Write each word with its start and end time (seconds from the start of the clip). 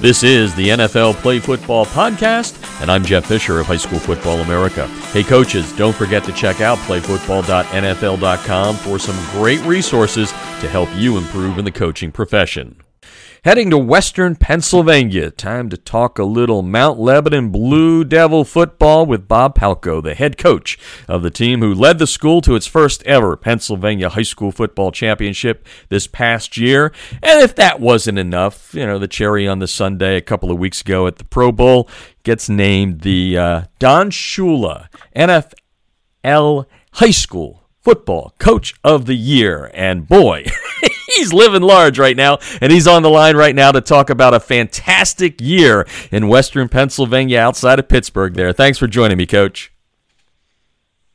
This 0.00 0.22
is 0.22 0.54
the 0.54 0.68
NFL 0.68 1.14
Play 1.14 1.40
Football 1.40 1.84
Podcast, 1.84 2.80
and 2.80 2.88
I'm 2.88 3.04
Jeff 3.04 3.26
Fisher 3.26 3.58
of 3.58 3.66
High 3.66 3.78
School 3.78 3.98
Football 3.98 4.38
America. 4.42 4.86
Hey, 5.12 5.24
coaches, 5.24 5.72
don't 5.72 5.92
forget 5.94 6.22
to 6.22 6.32
check 6.32 6.60
out 6.60 6.78
playfootball.nfl.com 6.78 8.76
for 8.76 9.00
some 9.00 9.16
great 9.32 9.60
resources 9.62 10.30
to 10.30 10.68
help 10.68 10.88
you 10.94 11.18
improve 11.18 11.58
in 11.58 11.64
the 11.64 11.72
coaching 11.72 12.12
profession. 12.12 12.80
Heading 13.44 13.70
to 13.70 13.78
Western 13.78 14.34
Pennsylvania, 14.34 15.30
time 15.30 15.68
to 15.68 15.76
talk 15.76 16.18
a 16.18 16.24
little 16.24 16.60
Mount 16.60 16.98
Lebanon 16.98 17.50
Blue 17.50 18.02
Devil 18.02 18.44
football 18.44 19.06
with 19.06 19.28
Bob 19.28 19.56
Palko, 19.56 20.02
the 20.02 20.16
head 20.16 20.36
coach 20.36 20.76
of 21.06 21.22
the 21.22 21.30
team 21.30 21.60
who 21.60 21.72
led 21.72 22.00
the 22.00 22.06
school 22.08 22.40
to 22.40 22.56
its 22.56 22.66
first 22.66 23.00
ever 23.04 23.36
Pennsylvania 23.36 24.08
High 24.08 24.22
School 24.22 24.50
Football 24.50 24.90
Championship 24.90 25.68
this 25.88 26.08
past 26.08 26.56
year. 26.56 26.92
And 27.22 27.40
if 27.40 27.54
that 27.54 27.78
wasn't 27.78 28.18
enough, 28.18 28.74
you 28.74 28.84
know, 28.84 28.98
the 28.98 29.06
cherry 29.06 29.46
on 29.46 29.60
the 29.60 29.68
sundae 29.68 30.16
a 30.16 30.20
couple 30.20 30.50
of 30.50 30.58
weeks 30.58 30.80
ago 30.80 31.06
at 31.06 31.18
the 31.18 31.24
Pro 31.24 31.52
Bowl 31.52 31.88
gets 32.24 32.48
named 32.48 33.02
the 33.02 33.38
uh, 33.38 33.62
Don 33.78 34.10
Shula 34.10 34.88
NFL 35.14 36.66
High 36.94 37.12
School 37.12 37.68
Football 37.82 38.34
Coach 38.40 38.74
of 38.82 39.06
the 39.06 39.14
Year. 39.14 39.70
And 39.74 40.08
boy, 40.08 40.46
he's 41.18 41.32
living 41.32 41.62
large 41.62 41.98
right 41.98 42.16
now, 42.16 42.38
and 42.60 42.72
he's 42.72 42.86
on 42.86 43.02
the 43.02 43.10
line 43.10 43.36
right 43.36 43.54
now 43.54 43.72
to 43.72 43.80
talk 43.80 44.10
about 44.10 44.34
a 44.34 44.40
fantastic 44.40 45.40
year 45.40 45.86
in 46.10 46.28
Western 46.28 46.68
Pennsylvania 46.68 47.38
outside 47.38 47.78
of 47.78 47.88
Pittsburgh 47.88 48.34
there. 48.34 48.52
Thanks 48.52 48.78
for 48.78 48.86
joining 48.86 49.18
me, 49.18 49.26
Coach. 49.26 49.72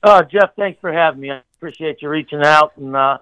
Uh, 0.04 0.22
Jeff, 0.24 0.52
thanks 0.58 0.80
for 0.82 0.92
having 0.92 1.22
me. 1.22 1.32
I 1.32 1.42
appreciate 1.58 2.02
you 2.02 2.10
reaching 2.10 2.44
out 2.44 2.74
and 2.78 2.96
uh, 2.96 3.20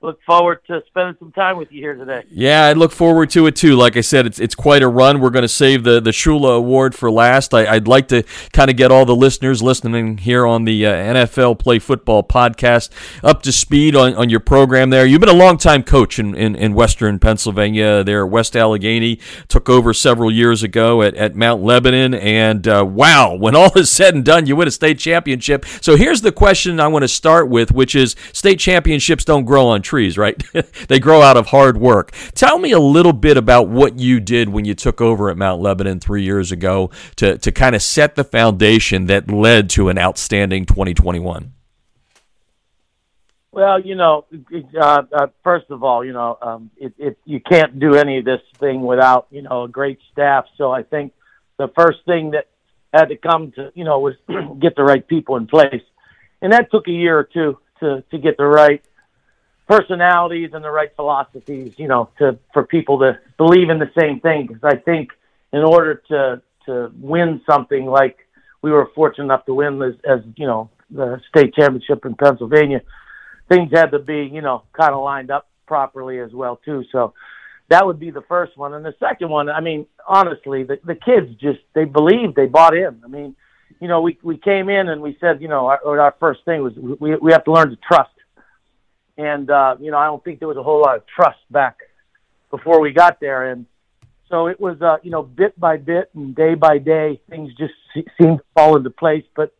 look 0.00 0.22
forward 0.22 0.60
to 0.68 0.80
spending 0.86 1.16
some 1.18 1.32
time 1.32 1.56
with 1.56 1.72
you 1.72 1.80
here 1.80 1.94
today. 1.94 2.22
Yeah, 2.30 2.66
I 2.66 2.72
look 2.72 2.92
forward 2.92 3.30
to 3.30 3.46
it 3.46 3.56
too. 3.56 3.74
Like 3.74 3.96
I 3.96 4.00
said, 4.00 4.26
it's 4.26 4.38
it's 4.38 4.54
quite 4.54 4.82
a 4.82 4.88
run. 4.88 5.20
We're 5.20 5.30
going 5.30 5.42
to 5.42 5.48
save 5.48 5.82
the 5.82 6.00
the 6.00 6.10
Shula 6.10 6.56
Award 6.56 6.94
for 6.94 7.10
last. 7.10 7.52
I, 7.52 7.74
would 7.74 7.88
like 7.88 8.08
to 8.08 8.22
kind 8.52 8.70
of 8.70 8.76
get 8.76 8.92
all 8.92 9.04
the 9.04 9.16
listeners 9.16 9.60
listening 9.62 10.18
here 10.18 10.46
on 10.46 10.64
the 10.64 10.86
uh, 10.86 10.92
NFL 10.92 11.58
Play 11.58 11.78
Football 11.78 12.22
podcast 12.22 12.90
up 13.24 13.42
to 13.42 13.52
speed 13.52 13.96
on, 13.96 14.14
on 14.14 14.30
your 14.30 14.40
program 14.40 14.90
there. 14.90 15.04
You've 15.04 15.20
been 15.20 15.28
a 15.28 15.32
long 15.32 15.58
time 15.58 15.82
coach 15.82 16.18
in, 16.18 16.34
in, 16.34 16.54
in 16.54 16.74
Western 16.74 17.18
Pennsylvania. 17.18 18.04
There, 18.04 18.26
West 18.26 18.56
Allegheny 18.56 19.18
took 19.48 19.68
over 19.68 19.92
several 19.92 20.30
years 20.30 20.62
ago 20.62 21.02
at, 21.02 21.14
at 21.14 21.34
Mount 21.34 21.62
Lebanon, 21.62 22.14
and 22.14 22.66
uh, 22.68 22.84
wow, 22.88 23.34
when 23.34 23.56
all 23.56 23.72
is 23.76 23.90
said 23.90 24.14
and 24.14 24.24
done, 24.24 24.46
you 24.46 24.54
win 24.54 24.68
a 24.68 24.72
state 24.72 24.98
championship. 24.98 25.64
So 25.80 25.96
here's 25.96 26.20
the 26.20 26.32
question 26.32 26.78
I 26.78 26.86
want 26.86 27.02
to 27.02 27.08
start 27.08 27.48
with, 27.48 27.72
which 27.72 27.94
is 27.94 28.14
state 28.32 28.60
championships 28.60 29.24
don't 29.24 29.44
grow 29.44 29.66
on 29.66 29.82
trees, 29.88 30.18
right? 30.18 30.40
they 30.88 31.00
grow 31.00 31.22
out 31.22 31.36
of 31.36 31.46
hard 31.46 31.78
work. 31.78 32.12
Tell 32.34 32.58
me 32.58 32.72
a 32.72 32.78
little 32.78 33.14
bit 33.14 33.36
about 33.36 33.68
what 33.68 33.98
you 33.98 34.20
did 34.20 34.50
when 34.50 34.66
you 34.66 34.74
took 34.74 35.00
over 35.00 35.30
at 35.30 35.36
Mount 35.36 35.62
Lebanon 35.62 35.98
three 35.98 36.22
years 36.22 36.52
ago 36.52 36.90
to, 37.16 37.38
to 37.38 37.50
kind 37.50 37.74
of 37.74 37.82
set 37.82 38.14
the 38.14 38.24
foundation 38.24 39.06
that 39.06 39.30
led 39.30 39.70
to 39.70 39.88
an 39.88 39.98
outstanding 39.98 40.66
2021. 40.66 41.52
Well, 43.50 43.80
you 43.80 43.94
know, 43.94 44.26
uh, 44.78 45.02
uh, 45.12 45.26
first 45.42 45.66
of 45.70 45.82
all, 45.82 46.04
you 46.04 46.12
know, 46.12 46.38
um, 46.42 46.70
it, 46.76 46.92
it, 46.98 47.18
you 47.24 47.40
can't 47.40 47.80
do 47.80 47.94
any 47.94 48.18
of 48.18 48.24
this 48.24 48.42
thing 48.58 48.82
without, 48.82 49.26
you 49.30 49.42
know, 49.42 49.64
a 49.64 49.68
great 49.68 49.98
staff. 50.12 50.44
So 50.58 50.70
I 50.70 50.82
think 50.82 51.12
the 51.56 51.68
first 51.74 51.98
thing 52.06 52.32
that 52.32 52.46
had 52.92 53.06
to 53.06 53.16
come 53.16 53.52
to, 53.52 53.72
you 53.74 53.84
know, 53.84 54.00
was 54.00 54.14
get 54.60 54.76
the 54.76 54.84
right 54.84 55.06
people 55.06 55.36
in 55.36 55.46
place. 55.46 55.82
And 56.42 56.52
that 56.52 56.70
took 56.70 56.86
a 56.88 56.92
year 56.92 57.18
or 57.18 57.24
two 57.24 57.58
to, 57.80 58.04
to 58.10 58.18
get 58.18 58.36
the 58.36 58.46
right 58.46 58.82
personalities 59.68 60.50
and 60.54 60.64
the 60.64 60.70
right 60.70 60.90
philosophies, 60.96 61.74
you 61.76 61.86
know, 61.86 62.08
to 62.18 62.38
for 62.52 62.64
people 62.64 62.98
to 63.00 63.18
believe 63.36 63.68
in 63.68 63.78
the 63.78 63.90
same 63.98 64.18
thing. 64.20 64.46
Because 64.46 64.64
I 64.64 64.76
think 64.76 65.10
in 65.52 65.60
order 65.60 66.02
to 66.08 66.42
to 66.66 66.90
win 66.98 67.42
something 67.48 67.86
like 67.86 68.26
we 68.62 68.72
were 68.72 68.90
fortunate 68.94 69.24
enough 69.24 69.44
to 69.46 69.54
win 69.54 69.80
as, 69.82 69.94
as 70.08 70.20
you 70.36 70.46
know 70.46 70.70
the 70.90 71.20
state 71.28 71.54
championship 71.54 72.04
in 72.06 72.14
Pennsylvania, 72.14 72.80
things 73.48 73.70
had 73.72 73.92
to 73.92 73.98
be 73.98 74.28
you 74.32 74.40
know 74.40 74.62
kind 74.72 74.94
of 74.94 75.04
lined 75.04 75.30
up 75.30 75.48
properly 75.66 76.18
as 76.18 76.32
well 76.32 76.58
too. 76.64 76.84
So 76.90 77.12
that 77.68 77.86
would 77.86 78.00
be 78.00 78.10
the 78.10 78.22
first 78.22 78.56
one, 78.56 78.72
and 78.72 78.84
the 78.84 78.94
second 78.98 79.28
one. 79.28 79.50
I 79.50 79.60
mean, 79.60 79.86
honestly, 80.06 80.64
the 80.64 80.80
the 80.82 80.94
kids 80.94 81.28
just 81.38 81.60
they 81.74 81.84
believed, 81.84 82.34
they 82.34 82.46
bought 82.46 82.76
in. 82.76 83.02
I 83.04 83.08
mean. 83.08 83.36
You 83.80 83.86
know, 83.86 84.00
we 84.00 84.18
we 84.24 84.38
came 84.38 84.68
in 84.68 84.88
and 84.88 85.00
we 85.02 85.16
said, 85.20 85.40
you 85.40 85.46
know, 85.46 85.66
our, 85.66 86.00
our 86.00 86.14
first 86.18 86.44
thing 86.44 86.64
was 86.64 86.72
we 86.74 87.14
we 87.14 87.30
have 87.30 87.44
to 87.44 87.52
learn 87.52 87.70
to 87.70 87.76
trust 87.76 88.10
and 89.18 89.50
uh, 89.50 89.76
you 89.80 89.90
know 89.90 89.98
I 89.98 90.06
don't 90.06 90.22
think 90.24 90.38
there 90.38 90.48
was 90.48 90.56
a 90.56 90.62
whole 90.62 90.80
lot 90.80 90.96
of 90.96 91.02
trust 91.06 91.40
back 91.50 91.78
before 92.50 92.80
we 92.80 92.92
got 92.92 93.20
there, 93.20 93.50
and 93.50 93.66
so 94.30 94.46
it 94.46 94.58
was 94.58 94.80
uh, 94.80 94.96
you 95.02 95.10
know 95.10 95.22
bit 95.22 95.58
by 95.58 95.76
bit 95.76 96.10
and 96.14 96.34
day 96.34 96.54
by 96.54 96.78
day 96.78 97.20
things 97.28 97.52
just 97.58 97.74
se- 97.94 98.06
seemed 98.18 98.38
to 98.38 98.44
fall 98.54 98.76
into 98.76 98.90
place. 98.90 99.24
But 99.34 99.52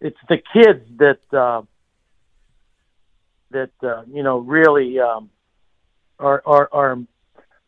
it's 0.00 0.18
the 0.28 0.36
kids 0.52 0.84
that 0.98 1.36
uh, 1.36 1.62
that 3.50 3.72
uh, 3.82 4.02
you 4.12 4.22
know 4.22 4.38
really 4.38 5.00
um, 5.00 5.30
are, 6.18 6.42
are 6.44 6.68
are 6.70 6.98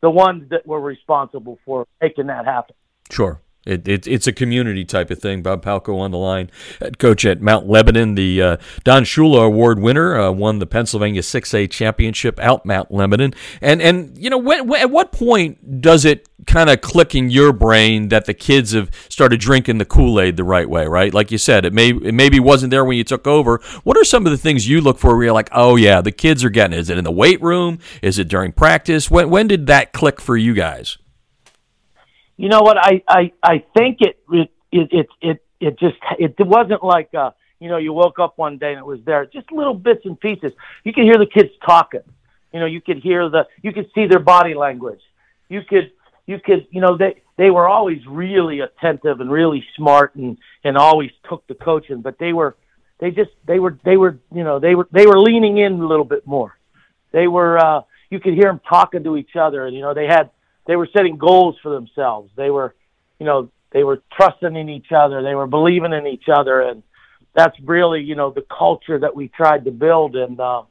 the 0.02 0.10
ones 0.10 0.50
that 0.50 0.66
were 0.66 0.80
responsible 0.80 1.58
for 1.64 1.86
making 2.00 2.26
that 2.26 2.44
happen. 2.44 2.76
Sure. 3.10 3.40
It, 3.64 3.86
it, 3.86 4.06
it's 4.08 4.26
a 4.26 4.32
community 4.32 4.84
type 4.84 5.10
of 5.10 5.20
thing. 5.20 5.42
Bob 5.42 5.64
Palko 5.64 5.98
on 5.98 6.10
the 6.10 6.18
line, 6.18 6.50
head 6.80 6.98
coach 6.98 7.24
at 7.24 7.40
Mount 7.40 7.68
Lebanon, 7.68 8.16
the 8.16 8.42
uh, 8.42 8.56
Don 8.82 9.04
Shula 9.04 9.46
Award 9.46 9.78
winner, 9.78 10.18
uh, 10.18 10.32
won 10.32 10.58
the 10.58 10.66
Pennsylvania 10.66 11.22
6A 11.22 11.70
championship 11.70 12.40
out 12.40 12.66
Mount 12.66 12.90
Lebanon. 12.90 13.32
And 13.60 13.80
and 13.80 14.18
you 14.18 14.30
know, 14.30 14.38
when, 14.38 14.66
when, 14.66 14.80
at 14.80 14.90
what 14.90 15.12
point 15.12 15.80
does 15.80 16.04
it 16.04 16.28
kind 16.46 16.70
of 16.70 16.80
click 16.80 17.14
in 17.14 17.30
your 17.30 17.52
brain 17.52 18.08
that 18.08 18.24
the 18.24 18.34
kids 18.34 18.72
have 18.72 18.90
started 19.08 19.38
drinking 19.38 19.78
the 19.78 19.84
Kool 19.84 20.20
Aid 20.20 20.36
the 20.36 20.44
right 20.44 20.68
way? 20.68 20.86
Right, 20.86 21.14
like 21.14 21.30
you 21.30 21.38
said, 21.38 21.64
it 21.64 21.72
may 21.72 21.90
it 21.90 22.14
maybe 22.14 22.40
wasn't 22.40 22.72
there 22.72 22.84
when 22.84 22.96
you 22.96 23.04
took 23.04 23.28
over. 23.28 23.60
What 23.84 23.96
are 23.96 24.04
some 24.04 24.26
of 24.26 24.32
the 24.32 24.38
things 24.38 24.68
you 24.68 24.80
look 24.80 24.98
for 24.98 25.14
where 25.14 25.26
you're 25.26 25.32
like, 25.32 25.50
oh 25.52 25.76
yeah, 25.76 26.00
the 26.00 26.12
kids 26.12 26.42
are 26.42 26.50
getting? 26.50 26.76
It. 26.76 26.80
Is 26.80 26.90
it 26.90 26.98
in 26.98 27.04
the 27.04 27.12
weight 27.12 27.40
room? 27.40 27.78
Is 28.02 28.18
it 28.18 28.26
during 28.26 28.50
practice? 28.50 29.08
When 29.08 29.30
when 29.30 29.46
did 29.46 29.68
that 29.68 29.92
click 29.92 30.20
for 30.20 30.36
you 30.36 30.52
guys? 30.52 30.98
You 32.36 32.48
know 32.48 32.60
what? 32.60 32.76
I 32.78 33.02
I 33.08 33.32
I 33.42 33.64
think 33.76 33.98
it 34.00 34.18
it 34.30 34.50
it 34.70 35.08
it 35.20 35.44
it 35.60 35.78
just 35.78 35.96
it 36.18 36.34
wasn't 36.38 36.82
like 36.82 37.14
uh 37.14 37.30
you 37.60 37.68
know 37.68 37.76
you 37.76 37.92
woke 37.92 38.18
up 38.18 38.36
one 38.36 38.58
day 38.58 38.70
and 38.70 38.78
it 38.78 38.86
was 38.86 39.00
there. 39.04 39.26
Just 39.26 39.52
little 39.52 39.74
bits 39.74 40.04
and 40.04 40.18
pieces. 40.18 40.52
You 40.84 40.92
could 40.92 41.04
hear 41.04 41.18
the 41.18 41.26
kids 41.26 41.50
talking. 41.64 42.02
You 42.52 42.60
know, 42.60 42.66
you 42.66 42.80
could 42.80 42.98
hear 42.98 43.28
the 43.28 43.46
you 43.62 43.72
could 43.72 43.90
see 43.94 44.06
their 44.06 44.18
body 44.18 44.54
language. 44.54 45.00
You 45.48 45.62
could 45.62 45.92
you 46.26 46.38
could 46.38 46.66
you 46.70 46.80
know 46.80 46.96
they 46.96 47.22
they 47.36 47.50
were 47.50 47.68
always 47.68 48.00
really 48.06 48.60
attentive 48.60 49.20
and 49.20 49.30
really 49.30 49.64
smart 49.76 50.14
and 50.14 50.36
and 50.64 50.76
always 50.76 51.10
took 51.28 51.46
the 51.46 51.54
coaching, 51.54 52.00
but 52.00 52.18
they 52.18 52.32
were 52.32 52.56
they 52.98 53.10
just 53.10 53.30
they 53.46 53.58
were 53.58 53.78
they 53.84 53.96
were 53.96 54.18
you 54.34 54.44
know 54.44 54.58
they 54.58 54.74
were 54.74 54.88
they 54.92 55.06
were 55.06 55.18
leaning 55.18 55.58
in 55.58 55.80
a 55.80 55.86
little 55.86 56.04
bit 56.04 56.26
more. 56.26 56.56
They 57.10 57.26
were 57.26 57.58
uh 57.58 57.82
you 58.10 58.20
could 58.20 58.34
hear 58.34 58.48
them 58.48 58.60
talking 58.68 59.04
to 59.04 59.16
each 59.16 59.36
other 59.36 59.66
and 59.66 59.74
you 59.74 59.82
know 59.82 59.94
they 59.94 60.06
had 60.06 60.30
they 60.66 60.76
were 60.76 60.88
setting 60.94 61.16
goals 61.16 61.56
for 61.62 61.70
themselves. 61.70 62.30
They 62.36 62.50
were, 62.50 62.74
you 63.18 63.26
know, 63.26 63.50
they 63.72 63.84
were 63.84 64.02
trusting 64.12 64.54
in 64.54 64.68
each 64.68 64.92
other. 64.92 65.22
They 65.22 65.34
were 65.34 65.46
believing 65.46 65.92
in 65.92 66.06
each 66.06 66.28
other, 66.32 66.60
and 66.60 66.82
that's 67.34 67.58
really, 67.60 68.02
you 68.02 68.14
know, 68.14 68.30
the 68.30 68.42
culture 68.42 68.98
that 68.98 69.16
we 69.16 69.28
tried 69.28 69.64
to 69.64 69.70
build. 69.70 70.16
And 70.16 70.38
uh, 70.38 70.62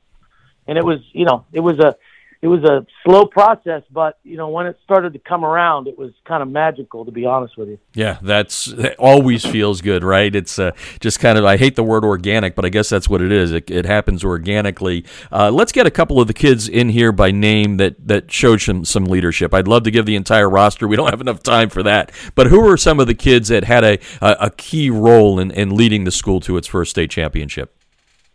and 0.68 0.78
it 0.78 0.86
was, 0.86 1.00
you 1.12 1.26
know, 1.26 1.46
it 1.52 1.60
was 1.60 1.80
a 1.80 1.96
it 2.42 2.48
was 2.48 2.64
a 2.64 2.86
slow 3.06 3.28
process, 3.28 3.84
but 3.92 4.18
you 4.24 4.36
know 4.36 4.50
when 4.50 4.66
it 4.66 4.78
started 4.84 5.14
to 5.14 5.20
come 5.20 5.46
around, 5.46 5.88
it 5.88 5.98
was 5.98 6.12
kind 6.26 6.42
of 6.42 6.50
magical, 6.50 7.06
to 7.06 7.12
be 7.12 7.26
honest 7.26 7.56
with 7.56 7.70
you. 7.70 7.78
Yeah, 7.94 8.18
that's 8.22 8.66
that 8.66 8.96
always 8.98 9.46
feels 9.46 9.82
good, 9.82 10.04
right? 10.04 10.36
It's 10.36 10.58
uh, 10.58 10.72
just 11.00 11.20
kind 11.20 11.38
of 11.38 11.46
I 11.46 11.58
hate 11.58 11.76
the 11.76 11.84
word 11.84 12.04
organic, 12.04 12.56
but 12.56 12.66
I 12.66 12.70
guess 12.70 12.90
that's 12.90 13.08
what 13.08 13.22
it 13.22 13.32
is. 13.32 13.52
It, 13.52 13.70
it 13.70 13.86
happens 13.86 14.24
organically. 14.24 15.06
Uh, 15.32 15.52
let's 15.52 15.72
get 15.72 15.86
a 15.86 15.92
couple 15.92 16.20
of 16.20 16.26
the 16.26 16.34
kids 16.34 16.68
in 16.68 16.90
here 16.90 17.12
by 17.12 17.30
name 17.30 17.78
that 17.78 18.08
that 18.08 18.32
showed 18.32 18.62
some 18.62 18.86
some 18.86 19.06
leadership. 19.06 19.54
I'd 19.54 19.68
love 19.68 19.84
to 19.84 19.92
give 19.92 20.08
the 20.08 20.16
entire 20.16 20.50
roster. 20.50 20.88
We 20.88 20.96
don't 20.96 21.12
have 21.12 21.22
enough 21.22 21.44
time 21.44 21.70
for 21.70 21.84
that, 21.84 22.12
but 22.34 22.48
who 22.48 22.68
are 22.68 22.78
some 22.78 23.00
of 23.00 23.06
the 23.06 23.16
kids 23.16 23.50
that 23.50 23.66
had 23.66 23.84
a 23.84 24.00
a, 24.20 24.48
a 24.48 24.50
key 24.50 24.90
role 24.90 25.40
in, 25.40 25.52
in 25.52 25.76
leading 25.76 26.06
the 26.06 26.12
school 26.12 26.40
to 26.42 26.58
its 26.58 26.68
first 26.68 26.90
state 26.90 27.12
championship? 27.12 27.81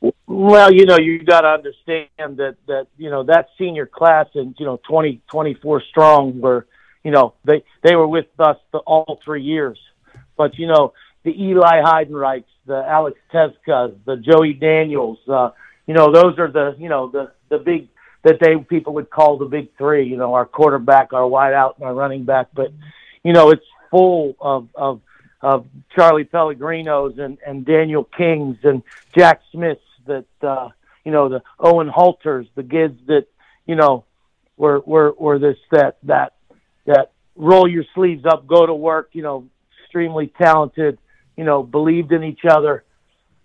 Well, 0.01 0.73
you 0.73 0.87
know, 0.87 0.99
you 0.99 1.25
got 1.25 1.43
to 1.43 1.49
understand 1.49 2.37
that 2.37 2.57
that 2.67 2.87
you 2.97 3.11
know 3.11 3.25
that 3.25 3.49
senior 3.59 3.87
class 3.87 4.27
and 4.35 4.55
you 4.59 4.67
know 4.67 4.81
twenty 4.89 5.23
twenty 5.31 5.55
four 5.55 5.83
strong 5.91 6.41
were, 6.41 6.67
you 7.03 7.11
know, 7.11 7.35
they 7.45 7.65
they 7.83 7.97
were 7.97 8.09
with 8.09 8.27
us 8.39 8.57
the, 8.73 8.79
all 8.79 9.21
three 9.25 9.43
years, 9.43 9.79
but 10.37 10.59
you 10.59 10.67
know 10.67 10.93
the 11.25 11.31
Eli 11.31 11.83
Heidenreichs, 11.83 12.45
the 12.67 12.85
Alex 12.87 13.19
Tezkas, 13.33 13.97
the 14.05 14.17
Joey 14.17 14.53
Daniels, 14.53 15.19
uh, 15.29 15.51
you 15.87 15.95
know, 15.95 16.13
those 16.13 16.39
are 16.39 16.51
the 16.51 16.77
you 16.79 16.89
know 16.89 17.09
the 17.09 17.33
the 17.49 17.59
big 17.59 17.89
that 18.25 18.39
they 18.41 18.57
people 18.57 18.95
would 18.95 19.09
call 19.09 19.39
the 19.39 19.45
big 19.47 19.77
three. 19.79 20.07
You 20.07 20.17
know, 20.17 20.35
our 20.35 20.45
quarterback, 20.45 21.13
our 21.13 21.23
wideout, 21.23 21.77
and 21.77 21.85
our 21.85 21.95
running 21.95 22.25
back. 22.25 22.49
But 22.55 22.73
you 23.23 23.33
know, 23.33 23.51
it's 23.51 23.65
full 23.91 24.35
of 24.41 24.69
of 24.75 25.01
of 25.41 25.67
Charlie 25.95 26.25
Pellegrinos 26.25 27.19
and 27.19 27.39
and 27.47 27.65
Daniel 27.65 28.05
Kings 28.05 28.57
and 28.63 28.83
Jack 29.17 29.43
Smiths 29.53 29.81
that 30.07 30.27
uh, 30.43 30.71
you 31.05 31.13
know 31.13 31.29
the 31.29 31.43
Owen 31.59 31.89
Halters, 31.89 32.47
the 32.55 32.63
kids 32.63 32.99
that 33.07 33.27
you 33.67 33.77
know 33.77 34.05
were 34.57 34.81
were 34.81 35.13
were 35.19 35.39
this 35.39 35.57
that 35.71 35.99
that 36.05 36.35
that 36.87 37.13
roll 37.35 37.69
your 37.69 37.85
sleeves 37.95 38.25
up, 38.25 38.47
go 38.47 38.67
to 38.67 38.75
work. 38.75 39.11
You 39.13 39.23
know, 39.23 39.47
extremely 39.85 40.33
talented. 40.41 40.99
You 41.37 41.45
know, 41.45 41.63
believed 41.63 42.13
in 42.13 42.25
each 42.25 42.45
other. 42.49 42.85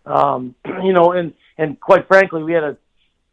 Um, 0.05 0.55
you 0.83 0.94
know, 0.94 1.11
and 1.11 1.33
and 1.57 1.79
quite 1.79 2.07
frankly, 2.07 2.44
we 2.44 2.53
had 2.53 2.63
a 2.63 2.77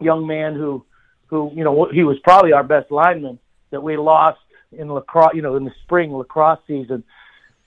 young 0.00 0.26
man 0.26 0.54
who 0.54 0.84
who 1.26 1.52
you 1.54 1.64
know 1.64 1.88
he 1.92 2.04
was 2.04 2.18
probably 2.24 2.52
our 2.52 2.64
best 2.64 2.90
lineman 2.90 3.38
that 3.70 3.82
we 3.82 3.96
lost 3.96 4.40
in 4.72 4.92
lacrosse. 4.92 5.34
You 5.34 5.42
know, 5.42 5.56
in 5.56 5.64
the 5.64 5.72
spring 5.84 6.12
lacrosse 6.12 6.60
season, 6.66 7.04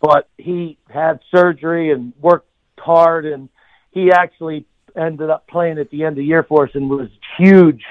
but 0.02 0.28
he 0.38 0.78
had 0.90 1.20
surgery 1.34 1.92
and 1.92 2.14
worked 2.20 2.50
hard, 2.80 3.26
and 3.26 3.50
he 3.92 4.12
actually 4.12 4.66
ended 4.96 5.30
up 5.30 5.48
playing 5.48 5.78
at 5.78 5.90
the 5.92 6.04
end 6.04 6.14
of 6.14 6.18
the 6.18 6.26
year 6.26 6.44
for 6.44 6.66
us 6.66 6.72
and 6.74 6.90
was 6.90 7.10
huge. 7.38 7.84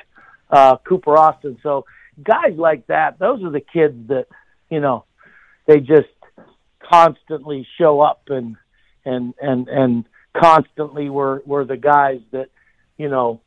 Uh, 0.51 0.77
Cooper 0.79 1.17
Austin. 1.17 1.59
So 1.63 1.85
guys 2.23 2.57
like 2.57 2.87
that, 2.89 3.19
those 3.19 3.43
are 3.45 3.51
the 3.51 3.61
kids 3.61 4.09
that 4.09 4.27
you 4.69 4.81
know 4.81 5.05
they 5.67 5.79
just 5.79 6.09
constantly 6.91 7.67
show 7.79 8.01
up 8.01 8.23
and 8.29 8.57
and 9.05 9.35
and 9.41 9.69
and 9.69 10.05
constantly 10.37 11.09
were 11.09 11.43
were 11.47 11.65
the 11.65 11.77
guys 11.77 12.21
that 12.33 12.49
you 12.97 13.09
know 13.09 13.41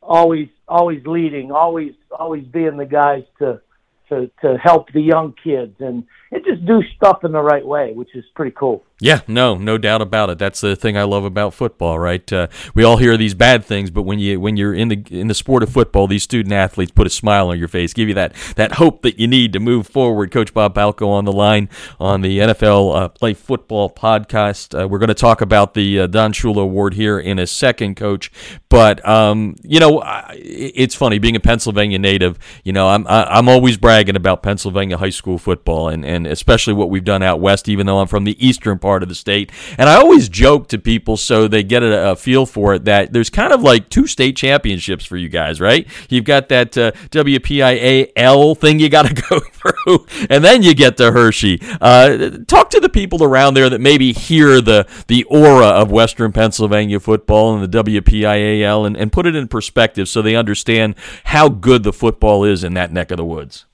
always 0.00 0.48
always 0.68 1.04
leading 1.06 1.50
always 1.50 1.94
always 2.10 2.44
being 2.44 2.76
the 2.76 2.86
guys 2.86 3.24
to 3.38 3.60
to 4.08 4.30
to 4.42 4.56
help 4.56 4.92
the 4.92 5.00
young 5.00 5.34
kids 5.42 5.76
and 5.80 6.04
and 6.34 6.44
just 6.44 6.64
do 6.66 6.82
stuff 6.96 7.24
in 7.24 7.32
the 7.32 7.40
right 7.40 7.66
way 7.66 7.92
which 7.92 8.14
is 8.14 8.24
pretty 8.34 8.54
cool 8.58 8.84
yeah, 9.00 9.20
no, 9.26 9.56
no 9.56 9.76
doubt 9.76 10.02
about 10.02 10.30
it. 10.30 10.38
That's 10.38 10.60
the 10.60 10.76
thing 10.76 10.96
I 10.96 11.02
love 11.02 11.24
about 11.24 11.52
football, 11.52 11.98
right? 11.98 12.32
Uh, 12.32 12.46
we 12.74 12.84
all 12.84 12.96
hear 12.96 13.16
these 13.16 13.34
bad 13.34 13.64
things, 13.64 13.90
but 13.90 14.02
when 14.02 14.20
you 14.20 14.40
when 14.40 14.56
you're 14.56 14.72
in 14.72 14.88
the 14.88 15.04
in 15.10 15.26
the 15.26 15.34
sport 15.34 15.64
of 15.64 15.68
football, 15.68 16.06
these 16.06 16.22
student 16.22 16.52
athletes 16.52 16.92
put 16.92 17.06
a 17.06 17.10
smile 17.10 17.48
on 17.48 17.58
your 17.58 17.66
face, 17.66 17.92
give 17.92 18.08
you 18.08 18.14
that 18.14 18.34
that 18.54 18.72
hope 18.72 19.02
that 19.02 19.18
you 19.18 19.26
need 19.26 19.52
to 19.52 19.60
move 19.60 19.88
forward. 19.88 20.30
Coach 20.30 20.54
Bob 20.54 20.76
Palko 20.76 21.08
on 21.08 21.24
the 21.24 21.32
line 21.32 21.68
on 21.98 22.20
the 22.20 22.38
NFL 22.38 22.96
uh, 22.96 23.08
Play 23.08 23.34
Football 23.34 23.90
podcast. 23.90 24.80
Uh, 24.80 24.86
we're 24.86 25.00
going 25.00 25.08
to 25.08 25.14
talk 25.14 25.40
about 25.40 25.74
the 25.74 26.00
uh, 26.00 26.06
Don 26.06 26.32
Shula 26.32 26.62
Award 26.62 26.94
here 26.94 27.18
in 27.18 27.40
a 27.40 27.48
second, 27.48 27.96
Coach. 27.96 28.30
But 28.68 29.06
um, 29.06 29.56
you 29.64 29.80
know, 29.80 30.02
it's 30.32 30.94
funny 30.94 31.18
being 31.18 31.36
a 31.36 31.40
Pennsylvania 31.40 31.98
native. 31.98 32.38
You 32.62 32.72
know, 32.72 32.88
I'm 32.88 33.04
I'm 33.08 33.48
always 33.48 33.76
bragging 33.76 34.14
about 34.14 34.44
Pennsylvania 34.44 34.96
high 34.96 35.10
school 35.10 35.36
football, 35.36 35.88
and 35.88 36.04
and 36.04 36.23
especially 36.26 36.74
what 36.74 36.90
we've 36.90 37.04
done 37.04 37.22
out 37.22 37.40
west. 37.40 37.68
Even 37.68 37.86
though 37.86 38.00
I'm 38.00 38.06
from 38.06 38.24
the 38.24 38.44
eastern 38.44 38.78
part 38.78 39.02
of 39.02 39.08
the 39.08 39.14
state. 39.14 39.50
And 39.78 39.88
I 39.88 39.96
always 39.96 40.28
joke 40.28 40.68
to 40.68 40.78
people 40.78 41.16
so 41.16 41.48
they 41.48 41.62
get 41.62 41.82
a, 41.82 42.12
a 42.12 42.16
feel 42.16 42.46
for 42.46 42.74
it 42.74 42.84
that 42.84 43.12
there's 43.12 43.30
kind 43.30 43.52
of 43.52 43.62
like 43.62 43.88
two 43.88 44.06
state 44.06 44.36
championships 44.36 45.04
for 45.04 45.16
you 45.16 45.28
guys, 45.28 45.60
right? 45.60 45.86
You've 46.08 46.24
got 46.24 46.48
that 46.48 46.76
uh, 46.76 46.92
WPIAL 47.10 48.58
thing 48.58 48.78
you 48.78 48.88
got 48.88 49.06
to 49.06 49.14
go 49.30 49.40
through, 49.40 50.06
and 50.30 50.44
then 50.44 50.62
you 50.62 50.74
get 50.74 50.96
to 50.98 51.12
Hershey. 51.12 51.60
Uh, 51.80 52.38
talk 52.46 52.70
to 52.70 52.80
the 52.80 52.88
people 52.88 53.22
around 53.22 53.54
there 53.54 53.70
that 53.70 53.80
maybe 53.80 54.12
hear 54.12 54.60
the 54.60 54.86
the 55.08 55.24
aura 55.24 55.66
of 55.66 55.90
Western 55.90 56.32
Pennsylvania 56.32 57.00
football 57.00 57.56
and 57.56 57.72
the 57.72 57.84
WPIAL, 57.84 58.86
and, 58.86 58.96
and 58.96 59.12
put 59.12 59.26
it 59.26 59.34
in 59.34 59.48
perspective 59.48 60.08
so 60.08 60.22
they 60.22 60.36
understand 60.36 60.94
how 61.24 61.48
good 61.48 61.82
the 61.82 61.92
football 61.92 62.44
is 62.44 62.64
in 62.64 62.74
that 62.74 62.92
neck 62.92 63.10
of 63.10 63.16
the 63.16 63.24
woods. 63.24 63.66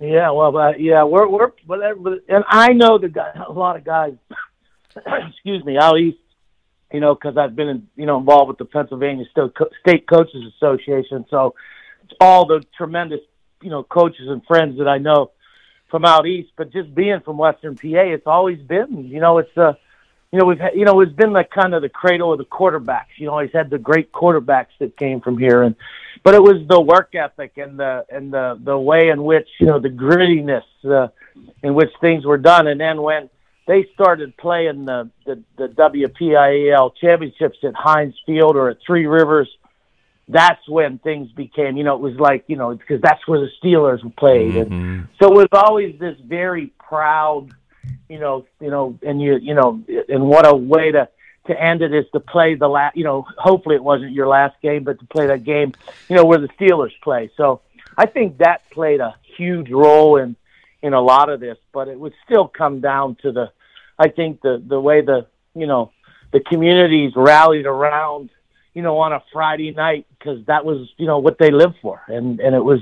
Yeah, 0.00 0.30
well, 0.30 0.56
uh, 0.56 0.72
yeah, 0.76 1.04
we're 1.04 1.28
we're 1.28 1.50
whatever, 1.66 2.18
and 2.28 2.44
I 2.48 2.72
know 2.72 2.98
the 2.98 3.08
guy, 3.08 3.32
a 3.48 3.52
lot 3.52 3.76
of 3.76 3.84
guys. 3.84 4.14
excuse 5.28 5.64
me, 5.64 5.76
out 5.76 5.98
east, 5.98 6.18
you 6.92 7.00
know, 7.00 7.14
because 7.14 7.36
I've 7.36 7.56
been 7.56 7.68
in, 7.68 7.88
you 7.96 8.06
know 8.06 8.18
involved 8.18 8.48
with 8.48 8.58
the 8.58 8.64
Pennsylvania 8.64 9.24
State 9.30 10.06
Coaches 10.08 10.52
Association, 10.56 11.24
so 11.30 11.54
it's 12.04 12.14
all 12.20 12.46
the 12.46 12.64
tremendous 12.76 13.20
you 13.62 13.70
know 13.70 13.82
coaches 13.82 14.28
and 14.28 14.44
friends 14.46 14.78
that 14.78 14.88
I 14.88 14.98
know 14.98 15.32
from 15.90 16.04
out 16.04 16.26
east. 16.26 16.50
But 16.56 16.72
just 16.72 16.94
being 16.94 17.20
from 17.24 17.38
Western 17.38 17.76
PA, 17.76 17.86
it's 17.86 18.26
always 18.26 18.60
been, 18.60 19.04
you 19.04 19.20
know, 19.20 19.38
it's 19.38 19.56
uh, 19.56 19.74
you 20.34 20.40
know, 20.40 20.46
we've 20.46 20.58
had, 20.58 20.74
you 20.74 20.84
know, 20.84 21.00
it's 21.00 21.12
been 21.12 21.32
like 21.32 21.50
kind 21.50 21.74
of 21.74 21.82
the 21.82 21.88
cradle 21.88 22.32
of 22.32 22.38
the 22.38 22.44
quarterbacks. 22.44 23.14
You 23.18 23.26
know, 23.26 23.38
he's 23.38 23.52
had 23.52 23.70
the 23.70 23.78
great 23.78 24.10
quarterbacks 24.10 24.74
that 24.80 24.96
came 24.96 25.20
from 25.20 25.38
here, 25.38 25.62
and 25.62 25.76
but 26.24 26.34
it 26.34 26.42
was 26.42 26.66
the 26.68 26.80
work 26.80 27.14
ethic 27.14 27.52
and 27.58 27.78
the 27.78 28.04
and 28.10 28.32
the 28.32 28.58
the 28.64 28.76
way 28.76 29.10
in 29.10 29.22
which 29.22 29.48
you 29.60 29.66
know 29.66 29.78
the 29.78 29.90
grittiness 29.90 30.64
uh, 30.84 31.08
in 31.62 31.74
which 31.74 31.90
things 32.00 32.24
were 32.24 32.38
done. 32.38 32.66
And 32.66 32.80
then 32.80 33.02
when 33.02 33.28
they 33.66 33.86
started 33.94 34.36
playing 34.36 34.86
the 34.86 35.10
the, 35.26 35.42
the 35.56 35.68
WPIAL 35.68 36.92
championships 37.00 37.58
at 37.62 37.74
Heinz 37.74 38.14
Field 38.26 38.56
or 38.56 38.70
at 38.70 38.78
Three 38.84 39.06
Rivers, 39.06 39.48
that's 40.26 40.66
when 40.66 40.98
things 40.98 41.30
became. 41.32 41.76
You 41.76 41.84
know, 41.84 41.94
it 41.94 42.00
was 42.00 42.16
like 42.18 42.44
you 42.48 42.56
know 42.56 42.74
because 42.74 43.02
that's 43.02 43.28
where 43.28 43.40
the 43.40 43.50
Steelers 43.62 44.00
played, 44.16 44.54
mm-hmm. 44.54 44.72
and 44.72 45.08
so 45.22 45.30
it 45.30 45.36
was 45.36 45.48
always 45.52 45.98
this 46.00 46.16
very 46.26 46.72
proud 46.78 47.52
you 48.08 48.18
know, 48.18 48.46
you 48.60 48.70
know, 48.70 48.98
and 49.02 49.20
you, 49.20 49.38
you 49.38 49.54
know, 49.54 49.82
and 50.08 50.24
what 50.26 50.46
a 50.46 50.54
way 50.54 50.92
to 50.92 51.08
to 51.46 51.60
end 51.60 51.82
it 51.82 51.92
is 51.92 52.06
to 52.12 52.20
play 52.20 52.54
the 52.54 52.68
last. 52.68 52.96
You 52.96 53.04
know, 53.04 53.26
hopefully 53.36 53.76
it 53.76 53.84
wasn't 53.84 54.12
your 54.12 54.28
last 54.28 54.60
game, 54.62 54.84
but 54.84 54.98
to 55.00 55.06
play 55.06 55.26
that 55.26 55.44
game, 55.44 55.72
you 56.08 56.16
know, 56.16 56.24
where 56.24 56.38
the 56.38 56.48
Steelers 56.48 56.92
play. 57.02 57.30
So 57.36 57.60
I 57.96 58.06
think 58.06 58.38
that 58.38 58.68
played 58.70 59.00
a 59.00 59.14
huge 59.36 59.70
role 59.70 60.16
in 60.16 60.36
in 60.82 60.92
a 60.92 61.00
lot 61.00 61.30
of 61.30 61.40
this, 61.40 61.56
but 61.72 61.88
it 61.88 61.98
would 61.98 62.12
still 62.24 62.46
come 62.48 62.80
down 62.80 63.16
to 63.22 63.32
the. 63.32 63.50
I 63.98 64.08
think 64.08 64.42
the 64.42 64.62
the 64.66 64.80
way 64.80 65.00
the 65.00 65.26
you 65.54 65.66
know 65.66 65.92
the 66.32 66.40
communities 66.40 67.12
rallied 67.14 67.66
around 67.66 68.30
you 68.74 68.82
know 68.82 68.98
on 68.98 69.12
a 69.12 69.22
Friday 69.32 69.70
night 69.72 70.06
because 70.18 70.44
that 70.46 70.64
was 70.64 70.88
you 70.96 71.06
know 71.06 71.18
what 71.18 71.38
they 71.38 71.50
lived 71.50 71.76
for, 71.80 72.02
and 72.08 72.40
and 72.40 72.54
it 72.54 72.64
was 72.64 72.80